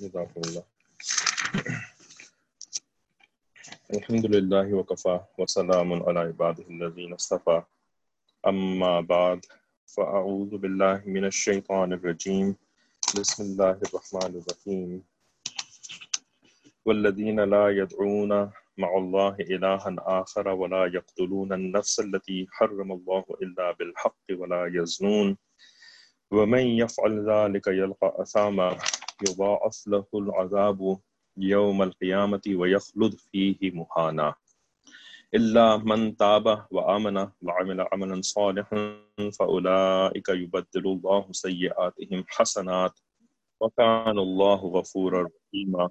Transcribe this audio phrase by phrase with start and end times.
[0.00, 0.64] جزاكم الله.
[3.94, 7.62] الحمد لله وكفى وسلام على عباده الذين اصطفى.
[8.46, 9.40] أما بعد
[9.86, 12.56] فأعوذ بالله من الشيطان الرجيم.
[13.16, 15.02] بسم الله الرحمن الرحيم.
[16.84, 24.26] والذين لا يدعون مع الله إلها آخر ولا يقتلون النفس التي حرم الله إلا بالحق
[24.30, 25.36] ولا يزنون.
[26.30, 28.78] ومن يفعل ذلك يلقى أثاما.
[29.22, 30.98] يضاعف له العذاب
[31.36, 34.34] يوم القيامة ويخلد فيه مهانا.
[35.34, 38.96] إلا من تاب وآمن وعمل عملا صالحا
[39.38, 43.00] فأولئك يبدل الله سيئاتهم حسنات
[43.60, 45.88] وكان الله غفورا رحيما.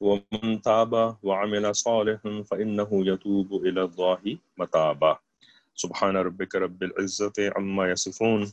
[0.00, 5.18] ومن تاب وعمل صالحا فإنه يتوب إلى الله متابا.
[5.74, 8.52] سبحان ربك رب العزة عما يصفون.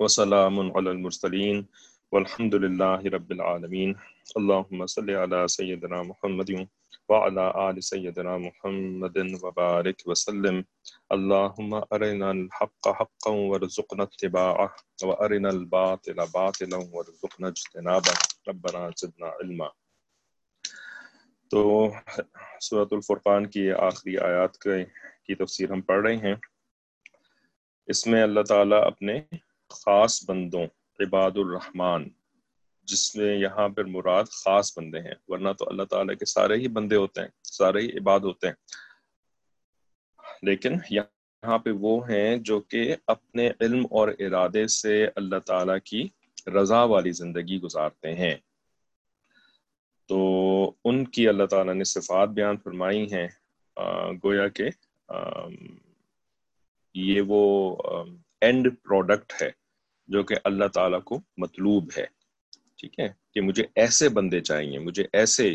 [0.00, 1.66] وسلام على المرسلين
[2.12, 3.90] والحمد لله رب العالمين
[4.38, 6.68] اللهم صل على سيدنا محمد
[7.08, 10.64] وعلى آل سيدنا محمد وبارك وسلم.
[11.12, 18.16] اللهم أرنا الحق حقا وارزقنا اتباعه وأرنا الباطل باطلا وارزقنا اجتنابه.
[18.48, 19.68] ربنا زدنا علما.
[21.50, 21.90] تو
[22.60, 24.58] سورة الفرقان کی آخری آیات
[25.24, 26.34] کی تفسیر ہم پڑھ رہے ہیں.
[27.86, 29.20] اس میں اللہ تعالیٰ اپنے
[29.70, 30.66] خاص بندوں،
[31.00, 32.08] عباد الرحمن،
[32.82, 36.68] جس میں یہاں پر مراد خاص بندے ہیں، ورنہ تو اللہ تعالیٰ کے سارے ہی
[36.68, 38.54] بندے ہوتے ہیں، سارے ہی عباد ہوتے ہیں۔
[40.42, 46.08] لیکن یہاں پہ وہ ہیں جو کہ اپنے علم اور ارادے سے اللہ تعالیٰ کی
[46.46, 48.34] رضا والی زندگی گزارتے ہیں۔
[50.06, 53.28] تو ان کی اللہ تعالیٰ نے صفات بیان فرمائی ہیں
[54.24, 54.68] گویا کہ
[56.94, 57.76] یہ وہ
[58.40, 59.59] اینڈ پروڈکٹ ہے۔
[60.10, 62.04] جو کہ اللہ تعالیٰ کو مطلوب ہے۔
[62.76, 65.54] ٹھیک ہے؟ کہ مجھے ایسے بندے چاہیے، مجھے ایسے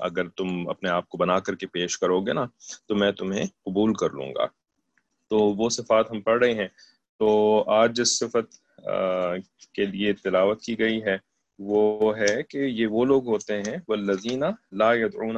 [0.00, 2.46] اگر تم اپنے آپ کو بنا کر کے پیش کرو گے نا،
[2.86, 4.46] تو میں تمہیں قبول کر لوں گا۔
[5.28, 6.68] تو وہ صفات ہم پڑھ رہے ہیں۔
[7.18, 8.54] تو آج جس صفت
[9.72, 11.16] کے لیے تلاوت کی گئی ہے،
[11.58, 14.92] وہ ہے کہ یہ وہ لوگ ہوتے ہیں وہ لذینہ لا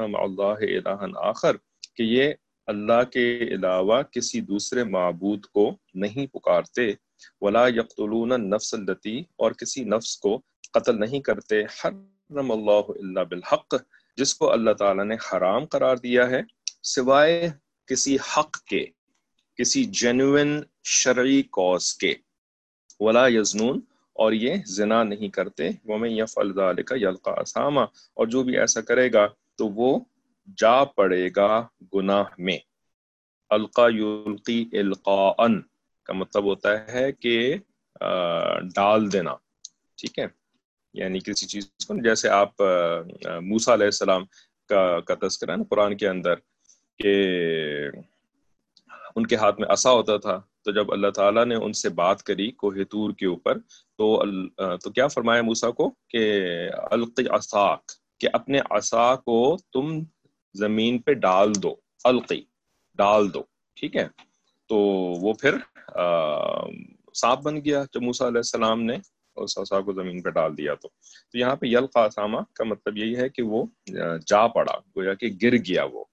[0.07, 1.57] مع اللہ الہ آخر،
[1.97, 2.33] کہ یہ
[2.67, 6.93] اللہ کے علاوہ کسی دوسرے معبود کو نہیں پکارتے۔
[7.41, 10.41] ولا یقتلون النفس التی اور کسی نفس کو
[10.73, 13.75] قتل نہیں کرتے، حرم اللہ الا بالحق،
[14.17, 16.41] جس کو اللہ تعالیٰ نے حرام قرار دیا ہے،
[16.83, 17.51] سوائے
[17.87, 18.87] کسی حق کے،
[19.57, 22.15] کسی جینوئن شرعی کوز کے۔
[23.01, 23.81] ولا یزنون
[24.13, 27.81] اور یہ زنا نہیں کرتے۔ ومن یفعل ذلک یلقا اسامہ
[28.15, 30.01] اور جو بھی ایسا کرے گا، تو وہ
[30.57, 32.59] جا پڑے گا گناہ میں۔
[33.51, 35.47] القا یلقی القاء
[36.07, 37.57] کا مطلب ہوتا ہے کہ
[38.75, 39.35] ڈال دینا،
[39.99, 40.27] ٹھیک ہے؟
[40.95, 42.63] یعنی کسی چیز کو، جیسے آپ
[43.43, 44.25] موسا علیہ السلام
[44.71, 46.35] کا کا تذکرہ ہے نا قرآن کے اندر
[47.01, 47.15] کہ
[49.17, 52.23] ان کے ہاتھ میں عصا ہوتا تھا، تو جب اللہ تعالیٰ نے ان سے بات
[52.23, 53.59] کری کوہ تور کے اوپر،
[53.99, 54.25] تو
[54.77, 56.23] تو کیا فرمایا موسا کو؟ کہ
[56.91, 59.99] الق عصاک، کہ اپنے عصا کو تم
[60.55, 61.75] زمین پہ ڈال دو
[62.05, 62.41] القی
[62.99, 63.43] ڈال دو،
[63.77, 64.07] ٹھیک ہے؟
[64.69, 64.77] تو
[65.23, 65.55] وہ پھر
[67.15, 68.97] سانپ بن گیا جب موسا علیہ السلام نے
[69.37, 70.89] اس عصا کو زمین پہ ڈال دیا تو۔
[71.33, 73.65] تو یہاں پہ یلقا اسامہ کا مطلب یہی ہے کہ وہ
[74.27, 76.05] جا پڑا، گویا کہ گر گیا وہ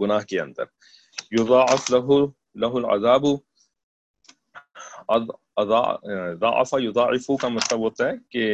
[0.00, 0.64] گناہ کے اندر۔
[1.30, 3.24] یضاعف له له العذاب۔
[6.40, 8.44] ضعف یضاعف کا مطلب ہوتا ہے کہ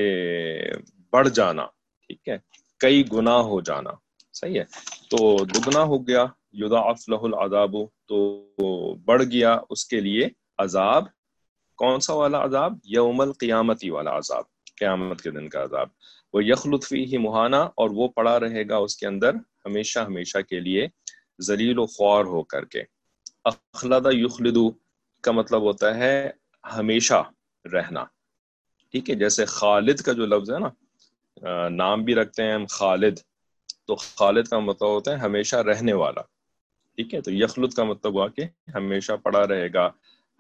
[1.13, 1.67] بڑھ جانا،
[2.07, 2.37] ٹھیک ہے،
[2.79, 3.91] کئی گنا ہو جانا،
[4.33, 4.65] صحیح ہے۔
[5.11, 6.25] تو دگنا ہو گیا
[6.55, 7.77] یضاعف له العذاب،
[8.09, 11.05] تو بڑھ گیا اس کے لیے عذاب.
[11.79, 14.45] کون سا والا عذاب؟ یوم القیامتی والا عذاب،
[14.79, 15.89] قیامت کے دن کا عذاب.
[16.35, 19.35] وہ یخلط فی مہانا، اور وہ پڑا رہے گا اس کے اندر
[19.67, 20.87] ہمیشہ ہمیشہ کے لیے
[21.41, 22.83] ذلیل و خوار ہو کر کے.
[23.45, 24.71] اخلادہ یخلدو
[25.25, 26.15] کا مطلب ہوتا ہے
[26.65, 27.23] ہمیشہ
[27.65, 28.05] رہنا.
[28.95, 33.17] ٹھیک ہے، جیسے خالد کا جو لفظ ہے نا نام بھی رکھتے ہیں ہم خالد.
[33.87, 36.23] تو خالد کا مطلب ہوتا ہے ہمیشہ رہنے والا.
[36.97, 38.45] ٹھیک ہے؟ تو یخلد کا مطلب ہوا کہ
[38.75, 39.91] ہمیشہ پڑا رہے گا،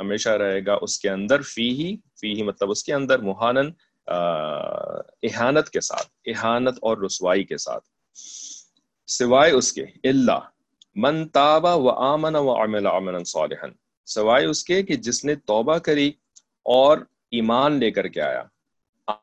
[0.00, 3.70] ہمیشہ رہے گا اس کے اندر فی ہی فی ہی مطلب اس کے اندر مہانن
[5.22, 7.88] احانت کے ساتھ، احانت اور رسوائی کے ساتھ۔
[9.06, 10.38] سوائے اس کے اللہ
[10.94, 13.66] من تابا و آمن و عمل عملا صالحا۔
[14.06, 16.12] سوائے اس کے کہ جس نے توبہ کری
[16.62, 16.98] اور
[17.30, 18.42] ایمان لے کر کے آیا۔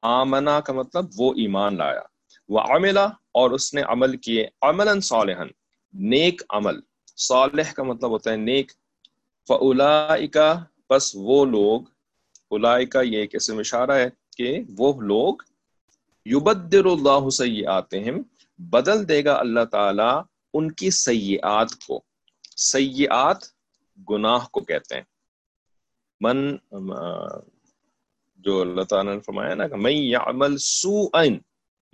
[0.01, 2.01] آمنا کا مطلب وہ ایمان لایا۔
[2.49, 5.43] وہ عملہ اور اس نے عمل کیے عملا صالحا،
[5.93, 6.79] نیک عمل۔
[7.19, 8.71] صالح کا مطلب ہوتا ہے نیک۔
[9.47, 10.39] فَأُولَئِكَ
[10.87, 11.81] پس وہ لوگ،
[12.49, 15.35] اولائکا یہ ایک اسم اشارہ ہے کہ وہ لوگ
[16.25, 18.21] یبدر اللہ سیئاتہم،
[18.57, 20.19] بدل دے گا اللہ تعالی
[20.53, 22.01] ان کی سیئات کو۔
[22.55, 23.37] سیئات
[24.09, 25.03] گناہ کو کہتے ہیں۔
[26.21, 26.55] من
[28.35, 31.37] جو اللہ تعالیٰ نے فرمایا نا کہ میں یعمل سوءن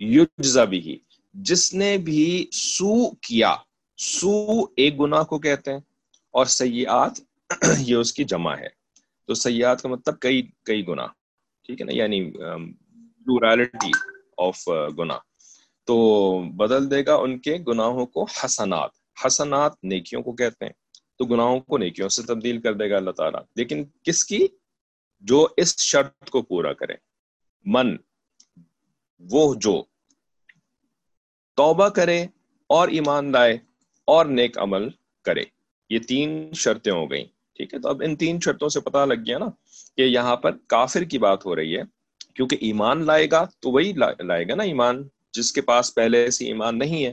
[0.00, 0.98] یجزا بھی
[1.34, 3.54] جس نے بھی سو کیا
[3.96, 5.78] سو ایک گناہ کو کہتے ہیں
[6.30, 7.20] اور سیئات
[7.78, 8.68] یہ اس کی جمع ہے۔
[9.26, 11.06] تو سیئات کا مطلب کئی کئی گناہ،
[11.64, 12.30] ٹھیک ہے نا؟ یعنی
[13.24, 13.90] پلورالٹی
[14.38, 15.18] آف گناہ۔
[15.84, 18.90] تو بدل دے گا ان کے گناہوں کو حسنات۔
[19.26, 20.72] حسنات نیکیوں کو کہتے ہیں۔
[21.18, 24.46] تو گناہوں کو نیکیوں سے تبدیل کر دے گا اللہ تعالیٰ۔ لیکن کس کی؟
[25.20, 26.94] جو اس شرط کو پورا کرے۔
[27.64, 27.96] من،
[29.18, 29.82] وہ جو
[31.56, 32.26] توبہ کرے
[32.66, 33.58] اور ایمان لائے۔
[34.06, 34.88] اور نیک عمل
[35.22, 35.42] کرے۔
[35.90, 39.14] یہ تین شرطیں ہو گئیں، ٹھیک ہے؟ تو اب ان تین شرطوں سے پتا لگ
[39.14, 39.46] گیا نا
[39.96, 41.82] کہ یہاں پر کافر کی بات ہو رہی ہے۔
[42.34, 46.46] کیونکہ ایمان لائے گا تو وہی لائے گا نا ایمان، جس کے پاس پہلے سے
[46.46, 47.12] ایمان نہیں ہے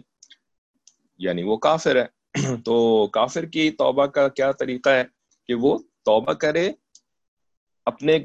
[1.18, 2.06] یعنی وہ کافر ہے۔
[2.66, 5.04] تو کافر کی توبہ کا کیا طریقہ ہے؟
[5.48, 6.72] کہ وہ توبہ کرے
[7.86, 8.20] اپنے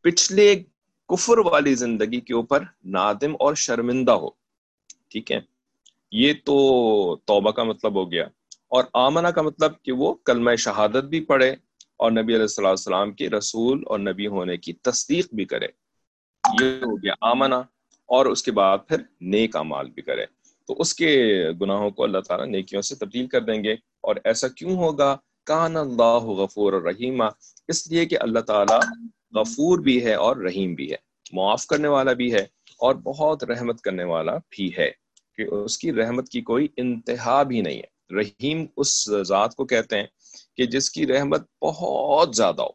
[0.00, 0.62] پچھلے
[1.08, 4.30] کفر والی زندگی کے اوپر نادم اور شرمندہ ہو،
[5.08, 5.49] ٹھیک ہے؟
[6.12, 8.24] یہ تو توبہ کا مطلب ہو گیا۔
[8.68, 11.50] اور آمنہ کا مطلب کہ وہ کلمہ شہادت بھی پڑھے
[11.96, 15.66] اور نبی علیہ السلام کے رسول اور نبی ہونے کی تصدیق بھی کرے۔
[16.60, 17.54] یہ ہو گیا آمنہ
[18.06, 20.26] اور اس کے بعد پھر نیک امال بھی کرے۔
[20.66, 24.48] تو اس کے گناہوں کو اللہ تعالیٰ نیکیوں سے تبدیل کر دیں گے۔ اور ایسا
[24.48, 27.24] کیوں ہوگا؟ کان اللہ غفور رحیمہ
[27.68, 28.80] اس لیے کہ اللہ تعالیٰ
[29.34, 30.96] غفور بھی ہے اور رحیم بھی ہے،
[31.32, 32.42] معاف کرنے والا بھی ہے
[32.78, 34.99] اور بہت رحمت کرنے والا بھی ہے۔
[35.44, 39.96] کہ اس کی رحمت کی کوئی انتہا بھی نہیں ہے۔ رحیم اس ذات کو کہتے
[39.96, 40.06] ہیں
[40.56, 42.68] کہ جس کی رحمت بہت زیادہ ہو۔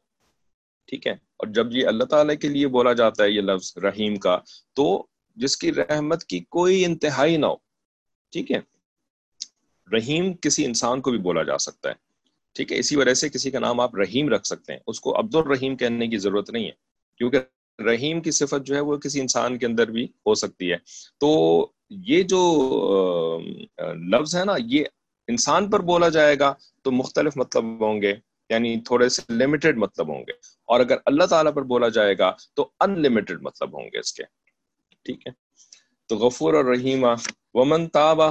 [0.86, 4.16] ٹھیک ہے؟ اور جب یہ اللہ تعالیٰ کے لیے بولا جاتا ہے یہ لفظ رحیم
[4.16, 4.40] کا،
[4.74, 7.56] تو جس کی رحمت کی کوئی انتہائی نہ ہو۔
[8.32, 8.60] ٹھیک ہے؟
[9.94, 11.94] رحیم کسی انسان کو بھی بولا جا سکتا ہے۔
[12.54, 15.20] ٹھیک ہے؟ اسی وجہ سے کسی کا نام آپ رحیم رکھ سکتے ہیں۔ اس کو
[15.20, 16.72] عبد الرحیم کہنے کی ضرورت نہیں ہے۔
[17.18, 17.40] کیونکہ
[17.82, 20.78] رحیم کی صفت جو ہے وہ کسی انسان کے اندر بھی ہو سکتی ہے۔
[21.18, 21.60] تو
[21.90, 23.40] یہ جو
[24.12, 24.84] لفظ ہے نا، یہ
[25.28, 28.14] انسان پر بولا جائے گا تو مختلف مطلب ہوں گے
[28.50, 30.32] یعنی تھوڑے سے لمیٹڈ مطلب ہوں گے۔
[30.66, 34.14] اور اگر اللہ تعالیٰ پر بولا جائے گا تو ان لمیٹڈ مطلب ہوں گے اس
[34.14, 34.24] کے۔
[35.04, 35.32] ٹھیک ہے؟
[36.08, 37.08] تو غفور اور رحیمہ
[37.54, 38.28] ومن تابا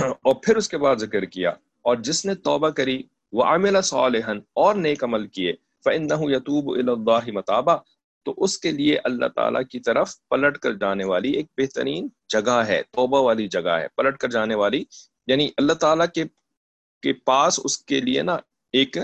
[0.00, 1.50] اور پھر اس کے بعد ذکر کیا،
[1.82, 5.52] اور جس نے توبہ کری وہ عامل صالحن اور نیک عمل کیے،
[5.84, 7.78] فَإِنَّهُ يَتُوبُ إِلَى اللَّهِ مَتَابًا۔
[8.22, 12.62] تو اس کے لیے اللہ تعالیٰ کی طرف پلٹ کر جانے والی ایک بہترین جگہ
[12.66, 14.84] ہے، توبہ والی جگہ ہے، پلٹ کر جانے والی۔
[15.26, 16.24] یعنی اللہ تعالیٰ کے
[17.02, 18.36] کے پاس اس کے لیے نا
[18.72, 18.98] ایک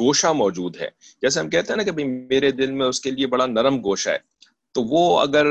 [0.00, 0.88] گوشہ موجود ہے۔
[1.22, 4.10] جیسے ہم کہتے ہیں نا کہ میرے دل میں اس کے لیے بڑا نرم گوشہ
[4.10, 4.18] ہے،
[4.72, 5.46] تو وہ اگر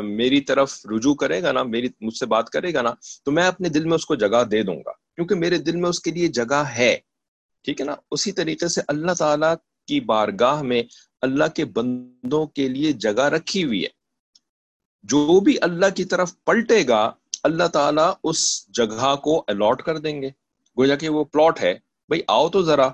[0.00, 2.92] میری طرف رجوع کرے گا نا، میری، مجھ سے بات کرے گا نا،
[3.24, 5.88] تو میں اپنے دل میں اس کو جگہ دے دوں گا۔ کیونکہ میرے دل میں
[5.88, 6.98] اس کے لیے جگہ ہے،
[7.64, 9.54] ٹھیک ہے نا؟ اسی طریقے سے اللہ تعالیٰ
[9.88, 10.82] کی بارگاہ میں
[11.22, 13.88] اللہ کے بندوں کے لیے جگہ رکھی ہوئی ہے۔
[15.02, 17.12] جو بھی اللہ کی طرف پلٹے گا،
[17.42, 20.28] اللہ تعالیٰ اس جگہ کو الاٹ کر دیں گے۔
[20.78, 21.74] گویا کہ وہ پلاٹ ہے۔
[22.08, 22.86] بھائی آؤ تو ذرا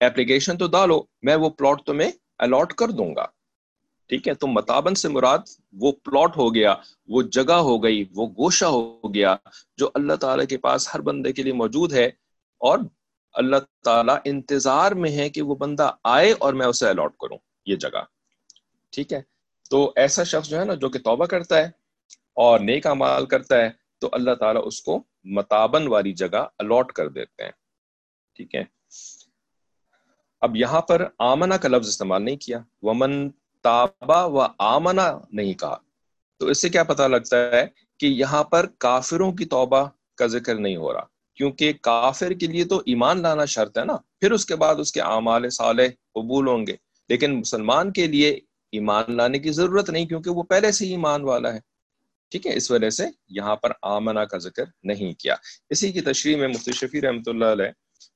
[0.00, 3.26] اپلیکیشن تو ڈالو، میں وہ پلاٹ تمہیں الاٹ کر دوں گا۔
[4.08, 5.38] ٹھیک ہے، تو متابن سے مراد
[5.72, 6.74] وہ پلاٹ ہو گیا،
[7.08, 9.36] وہ جگہ ہو گئی، وہ گوشہ ہو گیا
[9.76, 12.06] جو اللہ تعالیٰ کے پاس ہر بندے کے لیے موجود ہے
[12.58, 12.78] اور
[13.32, 17.76] اللہ تعالیٰ انتظار میں ہے کہ وہ بندہ آئے اور میں اسے الاٹ کروں، یہ
[17.76, 18.04] جگہ۔
[18.90, 19.22] ٹھیک ہے؟
[19.70, 21.70] تو ایسا شخص جو ہے نا، جو کہ توبہ کرتا ہے
[22.32, 27.08] اور نیک امال کرتا ہے، تو اللہ تعالیٰ اس کو متابن والی جگہ الاٹ کر
[27.08, 27.50] دیتے ہیں۔
[28.36, 28.64] ٹھیک ہے؟
[30.40, 33.30] اب یہاں پر آمنا کا لفظ استعمال نہیں کیا۔ ومن
[33.62, 35.76] تابا و آمنا نہیں کہا۔
[36.38, 37.66] تو اس سے کیا پتا لگتا ہے
[37.98, 42.64] کہ یہاں پر کافروں کی توبہ کا ذکر نہیں ہو رہا۔ کیونکہ کافر کے لیے
[42.64, 46.48] تو ایمان لانا شرط ہے نا۔ پھر اس کے بعد اس کے اعمال صالح قبول
[46.48, 46.76] ہوں گے۔
[47.08, 48.30] لیکن مسلمان کے لیے
[48.72, 51.58] ایمان لانے کی ضرورت نہیں کیونکہ وہ پہلے سے ایمان والا ہے۔
[52.30, 55.34] ٹھیک ہے، اس وجہ سے یہاں پر آمنا کا ذکر نہیں کیا۔
[55.70, 57.66] اسی کی تشریح میں مفتی شفیع رحمۃ اللہ علیہ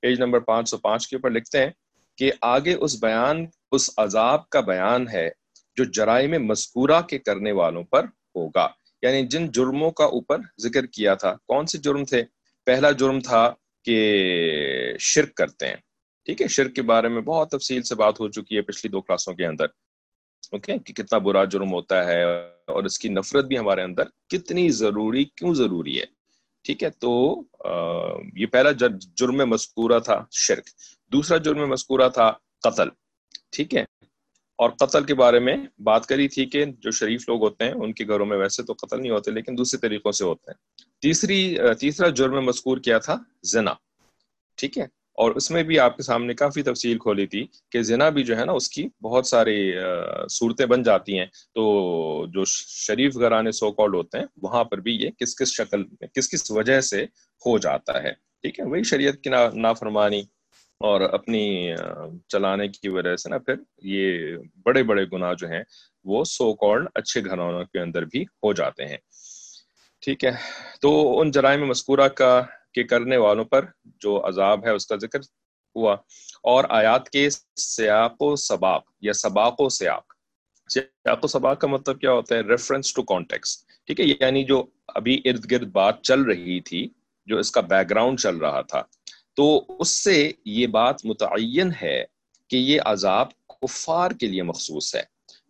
[0.01, 1.71] پیج نمبر پانچ سو پانچ کے اوپر لکھتے ہیں
[2.17, 5.31] کہ آگے اس بیان، اس عذاب کا بیان ہے
[5.77, 8.05] جو جرائم مذکورہ کے کرنے والوں پر
[8.35, 8.69] ہوگا۔
[9.03, 12.23] یعنی جن جرموں کا اوپر ذکر کیا تھا، کون سے جرم تھے؟
[12.67, 13.55] پہلا جرم تھا
[13.85, 13.99] کہ
[14.99, 15.77] شرک کرتے ہیں۔
[16.25, 19.01] ٹھیک ہے، شرک کے بارے میں بہت تفصیل سے بات ہو چکی ہے پچھلی دو
[19.01, 19.65] کلاسوں کے اندر۔
[20.53, 22.23] اوکے، کہ کتنا برا جرم ہوتا ہے
[22.67, 26.05] اور اس کی نفرت بھی ہمارے اندر کتنی ضروری، کیوں ضروری ہے؟
[26.63, 27.43] ٹھیک ہے، تو
[28.37, 28.71] یہ پہلا
[29.17, 30.65] جرم مذکورہ تھا شرک۔
[31.13, 32.33] دوسرا جرم مذکورہ تھا
[32.63, 32.89] قتل۔
[33.51, 33.85] ٹھیک ہے
[34.57, 37.93] اور قتل کے بارے میں بات کری تھی کہ جو شریف لوگ ہوتے ہیں، ان
[37.93, 41.57] کے گھروں میں ویسے تو قتل نہیں ہوتے، لیکن دوسرے طریقوں سے ہوتے ہیں۔ تیسری،
[41.81, 43.75] تیسرا جرم مذکور کیا تھا، زنا۔
[44.57, 44.83] ٹھیک ہے؟
[45.13, 48.39] اور اس میں بھی آپ کے سامنے کافی تفصیل کھولی تھی کہ زنا بھی جو
[48.39, 49.75] ہے نا، اس کی بہت ساری
[50.31, 54.97] صورتیں بن جاتی ہیں۔ تو جو شریف گھرانے سو کالڈ ہوتے ہیں، وہاں پر بھی
[54.97, 57.05] یہ کس کس شکل میں، کس کس وجہ سے
[57.47, 60.23] ہو جاتا ہے۔ ٹھیک ہے؟ وہی شریعت کی نافرمانی
[60.79, 61.75] اور اپنی
[62.29, 65.63] چلانے کی وجہ سے نا پھر یہ بڑے بڑے گناہ جو ہیں
[66.05, 68.97] وہ سو کالڈ اچھے گھرانوں کے اندر بھی ہو جاتے ہیں۔
[70.01, 70.31] ٹھیک ہے۔
[70.81, 72.43] تو ان جرائم مذکورہ کا،
[72.73, 75.19] کے کرنے والوں پر جو عذاب ہے اس کا ذکر
[75.77, 75.93] ہوا۔
[76.43, 80.13] اور آیات کے سیاق و سباق یا سباق و سیاق۔
[80.69, 84.65] سیاق و سباق کا مطلب کیا ہوتا ہے؟ ریفرنس ٹو کانٹیکس ٹھیک ہے؟ یعنی جو
[84.89, 86.89] ابھی ارد گرد بات چل رہی تھی،
[87.27, 88.83] جو اس کا بیک گراؤنڈ چل رہا تھا۔
[89.37, 92.05] تو اس سے یہ بات متعین ہے
[92.49, 95.03] کہ یہ عذاب کفار کے لیے مخصوص ہے۔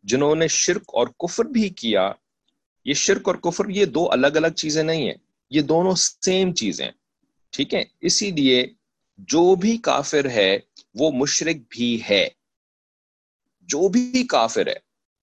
[0.02, 2.12] جنہوں نے شرک اور کفر بھی کیا،
[2.84, 5.14] یہ شرک اور کفر یہ دو الگ الگ چیزیں نہیں ہیں،
[5.50, 6.90] یہ دونوں سیم چیزیں۔
[7.50, 8.66] ٹھیک ہے؟ اسی لیے
[9.18, 10.58] جو بھی کافر ہے،
[10.94, 12.28] وہ مشرق بھی ہے۔
[13.60, 14.74] جو بھی کافر ہے،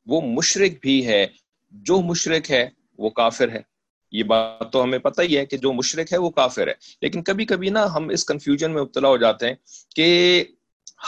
[0.05, 1.27] وہ مشرق بھی ہے۔
[1.71, 3.72] جو مشرق ہے، وہ کافر ہے۔
[4.13, 7.23] یہ بات تو ہمیں پتہ ہی ہے کہ جو مشرق ہے وہ کافر ہے۔ لیکن
[7.23, 9.55] کبھی کبھی نا ہم اس کنفیوژن میں مبتلا ہو جاتے ہیں
[9.95, 10.43] کہ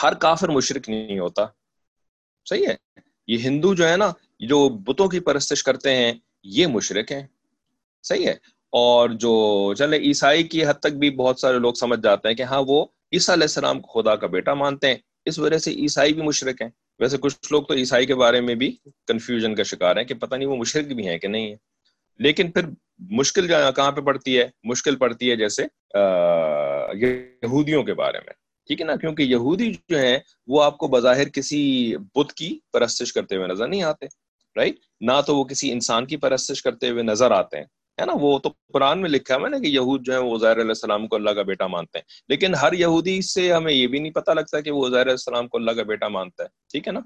[0.04, 1.46] ہر کافر مشرق نہیں ہوتا۔
[2.50, 2.76] صحیح ہے؟
[3.28, 7.28] یہ ہندو جو ہے نا، جو بتوں کی پرستش کرتے ہیں، یہ مشرق ہیں۔
[8.04, 8.34] صحیح ہے؟
[8.70, 12.44] اور جو چلے عیسائی کی حد تک بھی بہت سارے لوگ سمجھ جاتے ہیں کہ
[12.44, 14.96] ہاں وہ عیسیٰ علیہ السلام کو خدا کا بیٹا مانتے ہیں۔
[15.26, 16.70] اس وجہ سے عیسائی بھی مشرق ہیں۔
[17.00, 18.76] ویسے کچھ لوگ تو عیسائی کے بارے میں بھی
[19.08, 21.56] کنفیوژن کا شکار ہیں کہ پتہ نہیں وہ مشرق بھی ہیں کہ نہیں ہے
[22.20, 22.66] لیکن پھر
[23.00, 25.64] مشکل کہاں پہ پڑتی ہے؟ مشکل پڑتی ہے جیسے
[26.96, 28.34] یہودیوں کے بارے میں،
[28.70, 33.14] ٹھیک ہے نا؟ کیونکہ یہودی جو ہیں، وہ آپ کو بظاہر کسی بت کی پرستش
[33.14, 34.06] کرتے ہوئے نظر نہیں آتے
[34.56, 37.66] رائٹ نہ تو وہ کسی انسان کی پرستش کرتے ہوئے نظر آتے ہیں،
[37.98, 40.68] ہے نا؟ وہ تو قرآن میں لکھا ہے نا کہ یہود جو ہے وہ علیہ
[40.68, 44.12] السلام کو اللہ کا بیٹا مانتے ہیں، لیکن ہر یہودی سے ہمیں یہ بھی نہیں
[44.14, 47.00] پتا لگتا کہ وہ علیہ السلام کو اللہ کا بیٹا مانتا ہے، ٹھیک ہے نا؟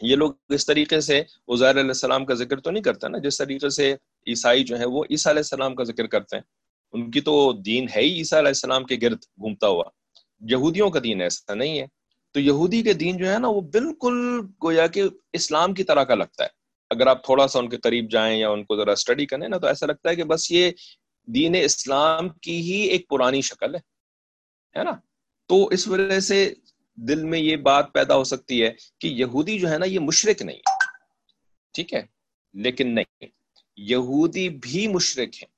[0.00, 3.38] یہ لوگ اس طریقے سے عزیر علیہ السلام کا ذکر تو نہیں کرتے نا، جس
[3.38, 3.94] طریقے سے
[4.26, 6.42] عیسائی جو ہے وہ عیسیٰ علیہ السلام کا ذکر کرتے ہیں۔
[6.92, 9.84] ان کی تو دین ہے ہی عیسیٰ علیہ السلام کے گرد گھومتا ہوا۔
[10.40, 11.86] یہودیوں کا دین ایسا نہیں ہے۔
[12.32, 16.14] تو یہودی کے دین جو ہے نا، وہ بالکل گویا کہ اسلام کی طرح کا
[16.14, 16.48] لگتا ہے۔
[16.90, 19.58] اگر آپ تھوڑا سا ان کے قریب جائیں یا ان کو ذرا اسٹڈی کریں نا،
[19.58, 20.70] تو ایسا لگتا ہے کہ بس یہ
[21.26, 23.80] دین اسلام کی ہی ایک پرانی شکل ہے۔
[24.78, 24.90] ہے نا؟
[25.46, 26.54] تو اس وجہ سے
[26.94, 30.42] دل میں یہ بات پیدا ہو سکتی ہے کہ یہودی جو ہے نا، یہ مشرق
[30.42, 30.74] نہیں ہے۔
[31.72, 32.02] ٹھیک ہے؟
[32.54, 33.26] لیکن نہیں،
[33.76, 35.48] یہودی بھی مشرق ہیں۔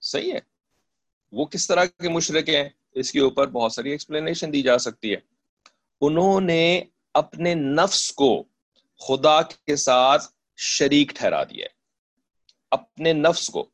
[0.00, 0.38] صحیح ہے؟
[1.32, 5.10] وہ کس طرح کے مشرق ہیں؟ اس کے اوپر بہت ساری ایکسپلینیشن دی جا سکتی
[5.12, 5.16] ہے۔
[6.00, 6.82] انہوں نے
[7.14, 8.44] اپنے نفس کو
[8.98, 10.24] خدا کے ساتھ
[10.56, 11.68] شریک ٹھہرا دیا ہے۔
[12.70, 13.70] اپنے نفس کو۔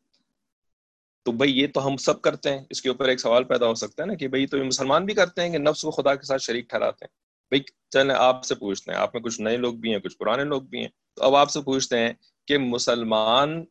[1.23, 3.75] تو بھائی یہ تو ہم سب کرتے ہیں۔ اس کے اوپر ایک سوال پیدا ہو
[3.75, 6.15] سکتا ہے نا کہ بھائی تو یہ مسلمان بھی کرتے ہیں کہ نفس کو خدا
[6.15, 7.61] کے ساتھ شریک ٹھہراتے ہیں؟ بھائی
[7.91, 10.63] چلیں آپ سے پوچھتے ہیں۔ آپ میں کچھ نئے لوگ بھی ہیں، کچھ پرانے لوگ
[10.63, 12.13] بھی ہیں۔ تو اب آپ سے پوچھتے ہیں
[12.47, 13.65] کہ مسلمان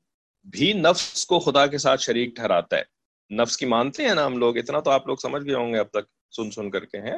[0.44, 2.84] بھی نفس کو خدا کے ساتھ شریک ٹھہراتا ہے؟
[3.36, 5.80] نفس کی مانتے ہیں نا ہم لوگ؟ اتنا تو آپ لوگ سمجھ گئے ہوں گے
[5.80, 7.18] اب تک، سن سن کر کے ہیں۔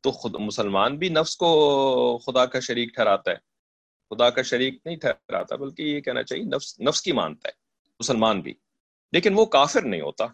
[0.00, 3.36] تو خود، مسلمان بھی نفس کو خدا کا شریک ٹھہراتا ہے۔
[4.10, 7.52] خدا کا شریک نہیں ٹھہراتا، بلکہ یہ کہنا چاہیے نفس نفس کی مانتا ہے،
[8.00, 8.54] مسلمان بھی۔
[9.12, 10.26] لیکن وہ کافر نہیں ہوتا۔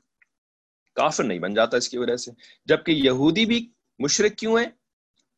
[0.94, 2.30] کافر نہیں بن جاتا اس کی وجہ سے۔
[2.64, 4.66] جبکہ یہودی بھی مشرق کیوں ہیں؟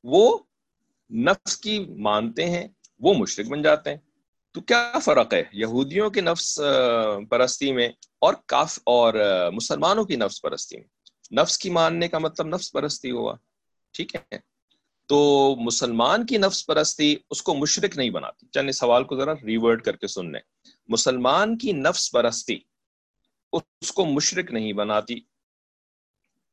[0.05, 0.39] وہ
[1.11, 3.97] نفس کی مانتے ہیں، وہ مشرق بن جاتے ہیں۔
[4.53, 6.61] تو کیا فرق ہے؟ یہودیوں کے نفس
[7.31, 9.15] پرستی میں اور کاف، اور
[9.53, 10.87] مسلمانوں کی نفس پرستی میں۔
[11.33, 13.35] نفس کی ماننے کا مطلب نفس پرستی ہوا۔
[13.93, 14.39] ٹھیک ہے؟
[15.07, 19.83] تو مسلمان کی نفس پرستی اس کو مشرق نہیں بناتی۔ چلے سوال کو ذرا ریورڈ
[19.83, 20.41] کر کے سن لیں
[20.89, 22.59] مسلمان کی نفس پرستی
[23.53, 25.21] اس کو مشرق نہیں بناتی۔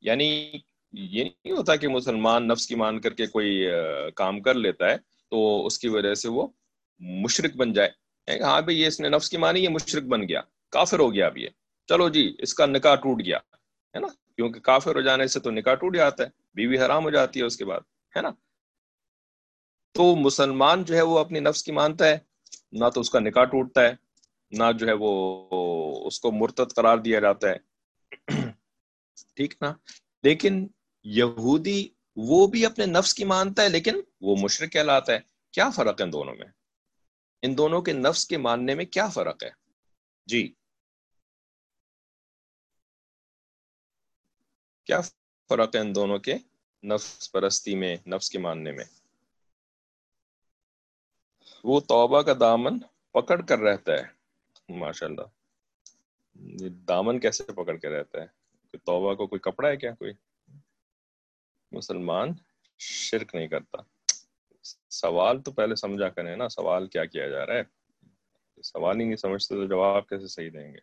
[0.01, 0.51] یعنی
[0.93, 3.67] یہ نہیں ہوتا کہ مسلمان نفس کی مان کر کے کوئی
[4.15, 4.97] کام کر لیتا ہے
[5.29, 6.47] تو اس کی وجہ سے وہ
[6.99, 7.89] مشرق بن جائے۔
[8.27, 11.13] یعنی ہاں بھائی، یہ اس نے نفس کی مانی، یہ مشرق بن گیا۔ کافر ہو
[11.13, 11.47] گیا اب یہ۔
[11.87, 13.37] چلو جی اس کا نکاح ٹوٹ گیا،
[13.95, 17.09] ہے نا؟ کیونکہ کافر ہو جانے سے تو نکاح ٹوٹ جاتا ہے، بیوی حرام ہو
[17.09, 17.79] جاتی ہے اس کے بعد،
[18.15, 18.29] ہے نا؟
[19.91, 22.17] تو مسلمان جو ہے وہ اپنی نفس کی مانتا ہے،
[22.71, 24.08] نہ تو اس کا نکاح ٹوٹتا ہے۔
[24.51, 27.57] نہ جو ہے وہ اس کو مرتد قرار دیا جاتا ہے۔
[29.35, 29.73] ٹھیک نا؟
[30.23, 30.67] لیکن
[31.03, 35.19] یہودی وہ بھی اپنے نفس کی مانتا ہے، لیکن وہ مشرق کہلاتا ہے۔
[35.51, 36.47] کیا فرق ہے ان دونوں میں؟
[37.41, 39.49] ان دونوں کے نفس کے ماننے میں کیا فرق ہے؟
[40.25, 40.53] جی۔
[44.83, 45.01] کیا
[45.49, 46.35] فرق ہے ان دونوں کے
[46.83, 48.85] نفس پرستی میں، نفس کے ماننے میں؟
[51.63, 52.79] وہ توبہ کا دامن
[53.11, 54.18] پکڑ کر رہتا ہے۔
[54.69, 55.21] ماشاء اللہ
[56.35, 58.39] یہ دامن کیسے پکڑ کے رہتا ہے
[58.77, 60.13] توبہ کو کوئی کپڑا ہے کیا کوئی؟
[61.71, 62.29] مسلمان
[62.77, 63.77] شرک نہیں کرتا۔
[64.89, 67.63] سوال تو پہلے سمجھا کریں نا، سوال کیا کیا جا رہا ہے؟
[68.63, 70.79] سوال ہی نہیں سمجھتے تو جواب کیسے صحیح دیں گے؟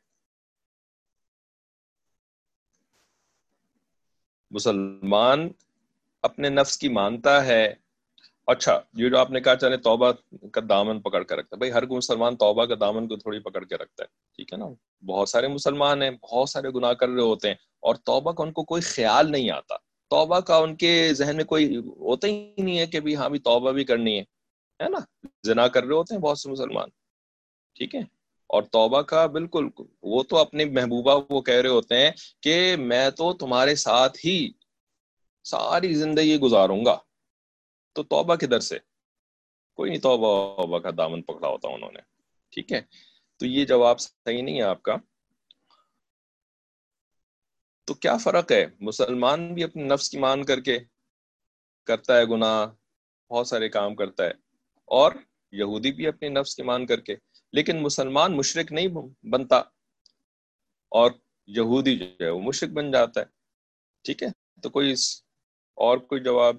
[4.50, 5.48] مسلمان
[6.22, 7.74] اپنے نفس کی مانتا ہے
[8.46, 10.10] اچھا یہ جو آپ نے کہا چلے توبہ
[10.52, 13.64] کا دامن پکڑ کے رکھتا ہے۔ بھائی، ہر مسلمان توبہ کا دامن کو تھوڑی پکڑ
[13.64, 14.66] کے رکھتا ہے، ٹھیک ہے نا؟
[15.06, 18.52] بہت سارے مسلمان ہیں، بہت سارے گناہ کر رہے ہوتے ہیں اور توبہ کا ان
[18.52, 19.76] کو کوئی خیال نہیں آتا۔
[20.10, 23.38] توبہ کا ان کے ذہن میں کوئی ہوتا ہی نہیں ہے کہ بھی ہاں بھی
[23.38, 24.98] توبہ بھی کرنی ہے نا؟
[25.44, 26.88] زنا کر رہے ہوتے ہیں بہت سے مسلمان،
[27.76, 28.00] ٹھیک ہے؟
[28.46, 29.68] اور توبہ کا بالکل
[30.02, 32.10] وہ تو اپنے محبوبہ وہ کہہ رہے ہوتے ہیں
[32.40, 34.48] کہ میں تو تمہارے ساتھ ہی
[35.44, 36.96] ساری زندگی گزاروں گا۔
[37.96, 38.78] تو توبہ کدھر سے؟
[39.74, 42.00] کوئی نہیں، توبہ توبہ کا دامن پکڑا ہوتا انہوں نے۔
[42.48, 42.80] ٹھیک ہے؟
[43.36, 44.96] تو یہ جواب صحیح نہیں ہے آپ کا۔
[47.84, 50.78] تو کیا فرق ہے؟ مسلمان بھی اپنے نفس کی مان کر کے
[51.84, 52.66] کرتا ہے گناہ،
[53.32, 54.30] بہت سارے کام کرتا ہے،
[54.84, 55.12] اور
[55.52, 57.16] یہودی بھی اپنے نفس کی مان کر کے۔
[57.52, 58.88] لیکن مسلمان مشرق نہیں
[59.26, 59.58] بنتا،
[60.88, 61.10] اور
[61.46, 63.26] یہودی جو ہے وہ مشرق بن جاتا ہے۔
[64.02, 64.92] ٹھیک ہے؟ تو کوئی
[65.74, 66.56] اور کوئی جواب؟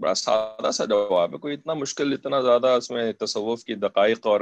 [0.00, 4.26] بڑا سادہ سا جواب ہے، کوئی اتنا مشکل، اتنا زیادہ اس میں تصوف کی دقائق
[4.26, 4.40] اور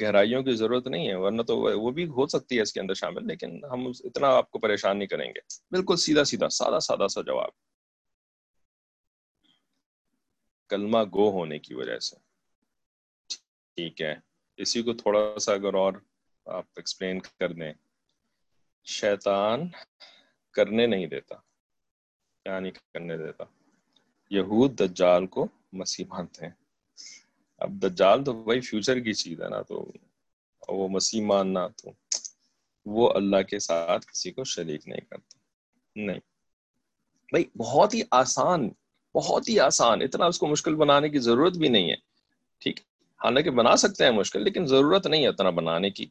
[0.00, 2.94] گہرائیوں کی ضرورت نہیں ہے، ورنہ تو وہ بھی ہو سکتی ہے اس کے اندر
[2.94, 5.40] شامل، لیکن ہم اتنا آپ کو پریشان نہیں کریں گے۔
[5.70, 7.50] بالکل سیدھا سیدھا، سادہ سادہ سا جواب۔
[10.68, 12.16] کلمہ گو ہونے کی وجہ سے۔
[13.76, 14.14] ٹھیک ہے۔
[14.56, 15.92] اسی کو تھوڑا سا اگر اور
[16.44, 17.72] آپ ایکسپلین کر دیں۔
[18.84, 19.68] شیطان
[20.52, 21.34] کرنے نہیں دیتا
[22.42, 23.44] کیا نہیں کرنے دیتا۔
[24.30, 26.52] یہود دجال کو مسیح مانتے ہیں۔
[27.58, 29.92] اب دجال تو بھائی فیوچر کی چیز ہے نا تو
[30.68, 31.90] وہ مسیح ماننا تو
[32.86, 35.38] وہ اللہ کے ساتھ کسی کو شریک نہیں کرتا۔
[35.96, 36.18] نہیں۔
[37.30, 38.70] بھائی بہت ہی آسان،
[39.14, 41.96] بہت ہی آسان۔ اتنا اس کو مشکل بنانے کی ضرورت بھی نہیں ہے۔
[42.58, 42.80] ٹھیک۔
[43.24, 46.06] حالانکہ بنا سکتے ہیں مشکل، لیکن ضرورت نہیں ہے اتنا بنانے کی۔